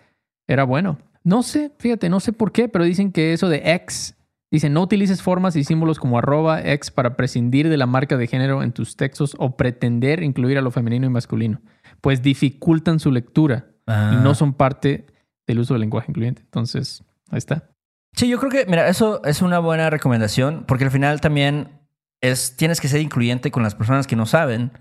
era 0.49 0.65
bueno. 0.65 0.99
No 1.25 1.43
sé, 1.43 1.71
fíjate, 1.79 2.09
no 2.09 2.19
sé 2.21 2.33
por 2.33 2.51
qué, 2.53 2.69
pero 2.69 2.85
dicen 2.85 3.13
que 3.13 3.33
eso 3.33 3.49
de 3.49 3.63
X, 3.75 4.17
dicen 4.51 4.73
no 4.73 4.83
utilices 4.83 5.23
formas 5.23 5.55
y 5.55 5.63
símbolos 5.65 6.01
como 6.01 6.19
arroba 6.19 6.61
X 6.61 6.91
para 6.91 7.17
prescindir 7.17 7.69
de 7.69 7.77
la 7.77 7.87
marca 7.87 8.17
de 8.17 8.27
género 8.27 8.63
en 8.65 8.73
tus 8.73 8.97
textos 8.97 9.37
o 9.39 9.57
pretender 9.57 10.23
incluir 10.25 10.59
a 10.59 10.63
lo 10.63 10.73
femenino 10.73 11.07
y 11.07 11.11
masculino, 11.11 11.61
pues 12.01 12.23
dificultan 12.23 12.99
su 12.99 13.13
lectura 13.13 13.67
Ah. 13.87 14.13
y 14.15 14.23
no 14.23 14.35
son 14.37 14.55
parte 14.55 15.07
del 15.45 15.59
uso 15.59 15.75
del 15.75 15.81
lenguaje 15.81 16.07
incluyente. 16.11 16.43
Entonces, 16.43 17.03
ahí 17.31 17.39
está. 17.39 17.69
Sí, 18.15 18.29
yo 18.29 18.39
creo 18.39 18.51
que, 18.51 18.67
mira, 18.67 18.89
eso 18.89 19.23
es 19.25 19.43
una 19.43 19.59
buena 19.59 19.91
recomendación 19.91 20.65
porque 20.67 20.85
al 20.85 20.91
final 20.91 21.21
también 21.21 21.81
es, 22.21 22.57
tienes 22.57 22.81
que 22.81 22.89
ser 22.89 23.01
incluyente 23.01 23.51
con 23.51 23.63
las 23.63 23.75
personas 23.75 24.07
que 24.07 24.17
no 24.17 24.27
saben. 24.27 24.73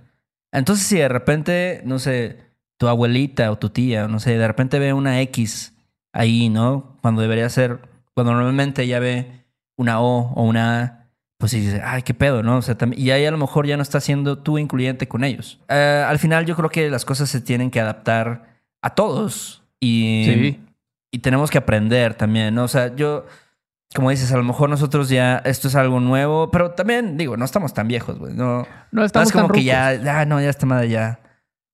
Entonces, 0.51 0.85
si 0.85 0.97
de 0.97 1.07
repente, 1.07 1.81
no 1.85 1.97
sé, 1.97 2.39
tu 2.77 2.87
abuelita 2.87 3.51
o 3.51 3.57
tu 3.57 3.69
tía, 3.69 4.07
no 4.07 4.19
sé, 4.19 4.37
de 4.37 4.47
repente 4.47 4.79
ve 4.79 4.93
una 4.93 5.21
X 5.21 5.73
ahí, 6.13 6.49
¿no? 6.49 6.97
Cuando 7.01 7.21
debería 7.21 7.47
ser, 7.49 7.79
cuando 8.13 8.33
normalmente 8.33 8.83
ella 8.83 8.99
ve 8.99 9.45
una 9.77 10.01
O 10.01 10.33
o 10.33 10.43
una 10.43 10.81
A, 10.81 11.01
pues 11.37 11.51
sí 11.51 11.59
dice, 11.61 11.81
ay, 11.83 12.03
qué 12.03 12.13
pedo, 12.13 12.43
¿no? 12.43 12.57
O 12.57 12.61
sea, 12.61 12.77
y 12.95 13.09
ahí 13.09 13.25
a 13.25 13.31
lo 13.31 13.37
mejor 13.37 13.65
ya 13.65 13.75
no 13.75 13.81
estás 13.81 14.03
siendo 14.03 14.37
tú 14.37 14.57
incluyente 14.57 15.07
con 15.07 15.23
ellos. 15.23 15.59
Eh, 15.69 16.05
al 16.07 16.19
final 16.19 16.45
yo 16.45 16.55
creo 16.55 16.69
que 16.69 16.89
las 16.89 17.05
cosas 17.05 17.29
se 17.29 17.41
tienen 17.41 17.71
que 17.71 17.79
adaptar 17.79 18.59
a 18.81 18.91
todos. 18.93 19.63
Y, 19.79 20.23
Sí. 20.25 20.59
Y 21.11 21.19
tenemos 21.19 21.51
que 21.51 21.57
aprender 21.57 22.13
también, 22.15 22.55
¿no? 22.55 22.63
O 22.63 22.67
sea, 22.67 22.95
yo, 22.95 23.25
como 23.93 24.09
dices, 24.09 24.31
a 24.31 24.37
lo 24.37 24.43
mejor 24.43 24.69
nosotros 24.69 25.09
ya, 25.09 25.37
esto 25.45 25.67
es 25.67 25.75
algo 25.75 25.99
nuevo, 25.99 26.49
pero 26.51 26.71
también, 26.71 27.17
digo, 27.17 27.37
no 27.37 27.45
estamos 27.45 27.73
tan 27.73 27.87
viejos, 27.87 28.17
güey. 28.17 28.33
No, 28.33 28.59
No 28.59 28.67
no 28.91 29.03
estamos 29.05 29.27
es 29.27 29.33
como 29.33 29.47
tan 29.47 29.53
que 29.53 29.59
rucos. 29.59 30.03
ya, 30.05 30.19
ah, 30.21 30.25
no, 30.25 30.39
ya 30.41 30.49
esta 30.49 30.65
madre 30.65 30.89
ya, 30.89 31.19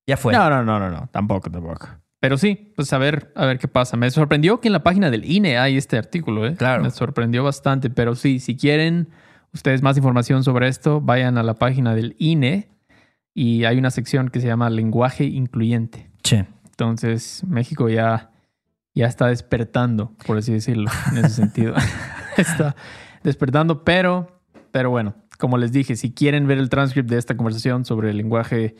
ya 0.07 0.17
fue. 0.17 0.33
No, 0.33 0.49
no, 0.49 0.63
no, 0.63 0.79
no, 0.79 0.89
no, 0.89 1.07
tampoco, 1.11 1.49
tampoco. 1.51 1.87
Pero 2.19 2.37
sí, 2.39 2.73
pues 2.75 2.91
a 2.93 2.97
ver, 2.97 3.31
a 3.35 3.45
ver 3.45 3.59
qué 3.59 3.67
pasa. 3.67 3.95
Me 3.95 4.09
sorprendió 4.09 4.59
que 4.59 4.69
en 4.69 4.73
la 4.73 4.81
página 4.81 5.11
del 5.11 5.23
INE 5.23 5.59
hay 5.59 5.77
este 5.77 5.97
artículo, 5.99 6.47
¿eh? 6.47 6.55
Claro. 6.55 6.81
Me 6.81 6.89
sorprendió 6.89 7.43
bastante, 7.43 7.91
pero 7.91 8.15
sí, 8.15 8.39
si 8.39 8.57
quieren 8.57 9.09
ustedes 9.53 9.83
más 9.83 9.97
información 9.97 10.43
sobre 10.43 10.67
esto, 10.67 10.99
vayan 10.99 11.37
a 11.37 11.43
la 11.43 11.53
página 11.53 11.93
del 11.93 12.15
INE 12.17 12.69
y 13.35 13.65
hay 13.65 13.77
una 13.77 13.91
sección 13.91 14.29
que 14.29 14.41
se 14.41 14.47
llama 14.47 14.71
lenguaje 14.71 15.25
incluyente. 15.25 16.09
Sí. 16.23 16.43
Entonces, 16.65 17.43
México 17.47 17.87
ya, 17.87 18.31
ya 18.97 19.05
está 19.05 19.27
despertando, 19.27 20.13
por 20.25 20.37
así 20.37 20.51
decirlo, 20.51 20.89
en 21.11 21.19
ese 21.19 21.29
sentido. 21.29 21.75
está 22.37 22.75
despertando, 23.23 23.83
pero, 23.83 24.41
pero 24.71 24.89
bueno, 24.89 25.15
como 25.37 25.57
les 25.57 25.71
dije, 25.71 25.95
si 25.95 26.11
quieren 26.11 26.47
ver 26.47 26.57
el 26.57 26.69
transcript 26.69 27.09
de 27.09 27.17
esta 27.17 27.37
conversación 27.37 27.85
sobre 27.85 28.09
el 28.09 28.17
lenguaje 28.17 28.75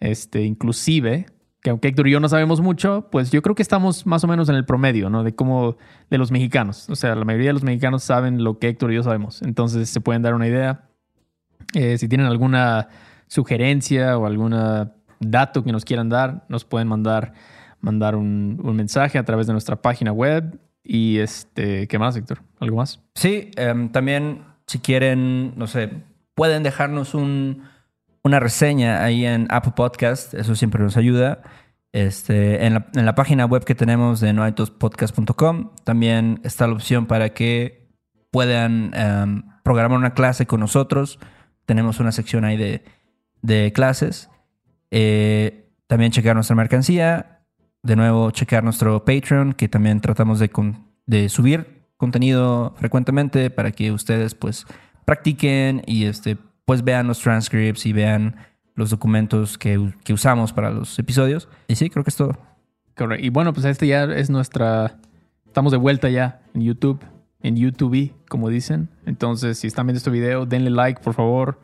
este, 0.00 0.42
inclusive, 0.42 1.26
que 1.62 1.70
aunque 1.70 1.88
Héctor 1.88 2.08
y 2.08 2.12
yo 2.12 2.20
no 2.20 2.28
sabemos 2.28 2.60
mucho, 2.60 3.08
pues 3.10 3.30
yo 3.30 3.42
creo 3.42 3.54
que 3.54 3.62
estamos 3.62 4.06
más 4.06 4.24
o 4.24 4.26
menos 4.26 4.48
en 4.48 4.56
el 4.56 4.64
promedio, 4.64 5.10
¿no? 5.10 5.22
De 5.22 5.34
cómo, 5.34 5.76
de 6.10 6.18
los 6.18 6.30
mexicanos. 6.30 6.88
O 6.88 6.96
sea, 6.96 7.14
la 7.14 7.24
mayoría 7.24 7.48
de 7.48 7.54
los 7.54 7.64
mexicanos 7.64 8.02
saben 8.02 8.42
lo 8.42 8.58
que 8.58 8.68
Héctor 8.68 8.92
y 8.92 8.96
yo 8.96 9.02
sabemos. 9.02 9.42
Entonces 9.42 9.88
se 9.88 10.00
pueden 10.00 10.22
dar 10.22 10.34
una 10.34 10.46
idea. 10.46 10.88
Eh, 11.74 11.98
si 11.98 12.08
tienen 12.08 12.26
alguna 12.26 12.88
sugerencia 13.26 14.16
o 14.18 14.26
algún 14.26 14.54
dato 15.20 15.64
que 15.64 15.72
nos 15.72 15.84
quieran 15.84 16.08
dar, 16.08 16.44
nos 16.48 16.64
pueden 16.64 16.88
mandar, 16.88 17.34
mandar 17.80 18.16
un, 18.16 18.60
un 18.62 18.76
mensaje 18.76 19.18
a 19.18 19.24
través 19.24 19.46
de 19.46 19.52
nuestra 19.52 19.76
página 19.76 20.12
web. 20.12 20.58
Y 20.82 21.18
este, 21.18 21.86
¿qué 21.86 21.98
más, 21.98 22.16
Héctor? 22.16 22.42
¿Algo 22.60 22.76
más? 22.76 23.00
Sí, 23.14 23.50
em, 23.56 23.90
también 23.90 24.42
si 24.66 24.78
quieren, 24.78 25.52
no 25.56 25.66
sé, 25.66 25.90
pueden 26.34 26.62
dejarnos 26.62 27.14
un, 27.14 27.64
una 28.22 28.40
reseña 28.40 29.02
ahí 29.02 29.24
en 29.24 29.46
Apple 29.50 29.72
Podcast, 29.76 30.34
eso 30.34 30.54
siempre 30.54 30.82
nos 30.82 30.96
ayuda. 30.96 31.42
Este, 31.92 32.66
en, 32.66 32.74
la, 32.74 32.86
en 32.94 33.06
la 33.06 33.14
página 33.14 33.46
web 33.46 33.64
que 33.64 33.74
tenemos 33.74 34.20
de 34.20 34.34
noaitospodcast.com 34.34 35.70
también 35.84 36.38
está 36.44 36.66
la 36.66 36.74
opción 36.74 37.06
para 37.06 37.30
que 37.30 37.88
puedan 38.30 38.92
em, 38.94 39.42
programar 39.62 39.98
una 39.98 40.14
clase 40.14 40.46
con 40.46 40.60
nosotros. 40.60 41.18
Tenemos 41.66 42.00
una 42.00 42.12
sección 42.12 42.44
ahí 42.44 42.56
de, 42.56 42.84
de 43.42 43.72
clases. 43.72 44.30
Eh, 44.90 45.70
también 45.86 46.12
checar 46.12 46.34
nuestra 46.34 46.56
mercancía. 46.56 47.37
De 47.82 47.96
nuevo, 47.96 48.30
checar 48.30 48.64
nuestro 48.64 49.04
Patreon, 49.04 49.52
que 49.52 49.68
también 49.68 50.00
tratamos 50.00 50.38
de, 50.38 50.48
con, 50.48 50.86
de 51.06 51.28
subir 51.28 51.86
contenido 51.96 52.74
frecuentemente 52.76 53.50
para 53.50 53.72
que 53.72 53.92
ustedes 53.92 54.34
pues 54.34 54.66
practiquen 55.04 55.82
y 55.86 56.04
este, 56.04 56.36
pues 56.64 56.82
vean 56.82 57.06
los 57.06 57.20
transcripts 57.20 57.86
y 57.86 57.92
vean 57.92 58.36
los 58.74 58.90
documentos 58.90 59.58
que, 59.58 59.92
que 60.04 60.12
usamos 60.12 60.52
para 60.52 60.70
los 60.70 60.98
episodios. 60.98 61.48
Y 61.66 61.74
sí, 61.74 61.90
creo 61.90 62.04
que 62.04 62.10
es 62.10 62.16
todo. 62.16 62.38
Correcto. 62.96 63.24
Y 63.24 63.30
bueno, 63.30 63.52
pues 63.52 63.66
este 63.66 63.86
ya 63.86 64.04
es 64.04 64.30
nuestra... 64.30 64.98
Estamos 65.46 65.72
de 65.72 65.78
vuelta 65.78 66.08
ya 66.08 66.42
en 66.54 66.62
YouTube, 66.62 67.00
en 67.42 67.56
YouTube, 67.56 68.12
como 68.28 68.48
dicen. 68.50 68.88
Entonces, 69.06 69.58
si 69.58 69.66
están 69.66 69.86
viendo 69.86 69.98
este 69.98 70.10
video, 70.10 70.46
denle 70.46 70.70
like, 70.70 71.00
por 71.00 71.14
favor. 71.14 71.58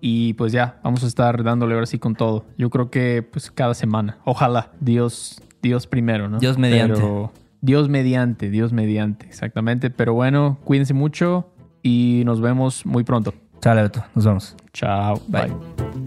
Y 0.00 0.34
pues 0.34 0.52
ya, 0.52 0.78
vamos 0.82 1.04
a 1.04 1.06
estar 1.06 1.42
dándole 1.42 1.74
ahora 1.74 1.86
sí 1.86 1.98
con 1.98 2.14
todo. 2.14 2.44
Yo 2.58 2.68
creo 2.68 2.90
que 2.90 3.22
pues 3.22 3.50
cada 3.50 3.74
semana. 3.74 4.18
Ojalá. 4.24 4.72
Dios, 4.80 5.40
Dios 5.62 5.86
primero, 5.86 6.28
¿no? 6.28 6.38
Dios 6.38 6.58
mediante. 6.58 6.94
Pero, 6.94 7.32
Dios 7.60 7.88
mediante, 7.88 8.50
Dios 8.50 8.72
mediante, 8.72 9.26
exactamente. 9.26 9.90
Pero 9.90 10.14
bueno, 10.14 10.58
cuídense 10.64 10.94
mucho 10.94 11.50
y 11.82 12.22
nos 12.24 12.40
vemos 12.40 12.86
muy 12.86 13.04
pronto. 13.04 13.34
Sale, 13.60 13.82
Beto. 13.82 14.04
Nos 14.14 14.24
vemos. 14.24 14.56
Chao. 14.72 15.20
Bye. 15.26 15.52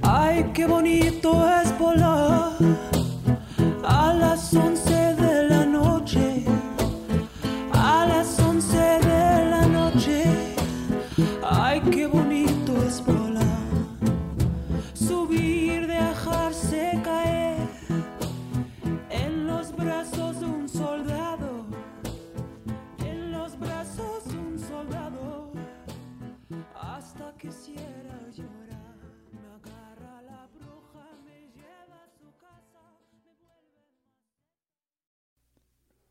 Ay, 0.03 0.49
qué 0.53 0.65
bonito 0.65 1.45
es 1.61 1.77
volar 1.77 2.51
a 3.83 4.13
las 4.13 4.53
11 4.53 4.90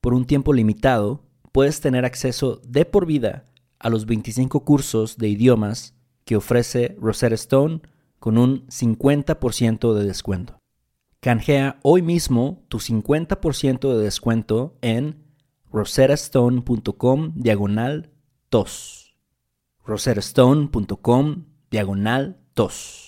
Por 0.00 0.14
un 0.14 0.26
tiempo 0.26 0.52
limitado, 0.52 1.24
puedes 1.52 1.80
tener 1.80 2.04
acceso 2.04 2.60
de 2.66 2.84
por 2.84 3.06
vida 3.06 3.46
a 3.78 3.90
los 3.90 4.06
25 4.06 4.64
cursos 4.64 5.18
de 5.18 5.28
idiomas 5.28 5.94
que 6.24 6.36
ofrece 6.36 6.96
Rosetta 7.00 7.34
Stone 7.34 7.80
con 8.18 8.38
un 8.38 8.66
50% 8.68 9.94
de 9.94 10.04
descuento. 10.04 10.58
Canjea 11.20 11.80
hoy 11.82 12.02
mismo 12.02 12.64
tu 12.68 12.78
50% 12.78 13.92
de 13.96 14.02
descuento 14.02 14.76
en 14.82 15.24
rosettastone.com 15.72 17.32
diagonal 17.34 18.10
tos. 18.48 19.16
rosettastone.com 19.84 21.44
diagonal 21.70 22.38
tos. 22.54 23.07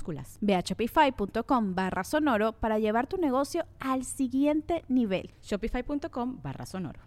Ve 0.41 0.55
a 0.55 0.61
shopify.com 0.61 1.75
barra 1.75 2.03
sonoro 2.03 2.53
para 2.53 2.79
llevar 2.79 3.07
tu 3.07 3.17
negocio 3.17 3.65
al 3.79 4.03
siguiente 4.03 4.83
nivel. 4.87 5.31
Shopify.com 5.41 6.41
barra 6.41 6.65
sonoro. 6.65 7.01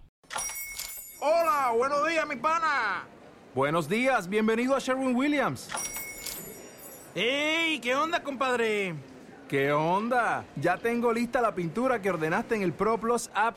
Hola, 1.21 1.73
buenos 1.77 2.07
días, 2.07 2.27
mi 2.29 2.37
pana. 2.37 3.05
Buenos 3.55 3.89
días, 3.89 4.29
bienvenido 4.29 4.75
a 4.75 4.79
Sherwin 4.79 5.15
Williams. 5.17 5.71
¡Ey! 7.15 7.79
¿Qué 7.81 7.95
onda, 7.95 8.23
compadre? 8.23 8.95
¿Qué 9.49 9.73
onda? 9.73 10.45
Ya 10.57 10.77
tengo 10.77 11.13
lista 11.13 11.41
la 11.41 11.55
pintura 11.55 12.03
que 12.03 12.11
ordenaste 12.11 12.57
en 12.57 12.63
el 12.63 12.73
ProPlus 12.73 13.31
app. 13.35 13.57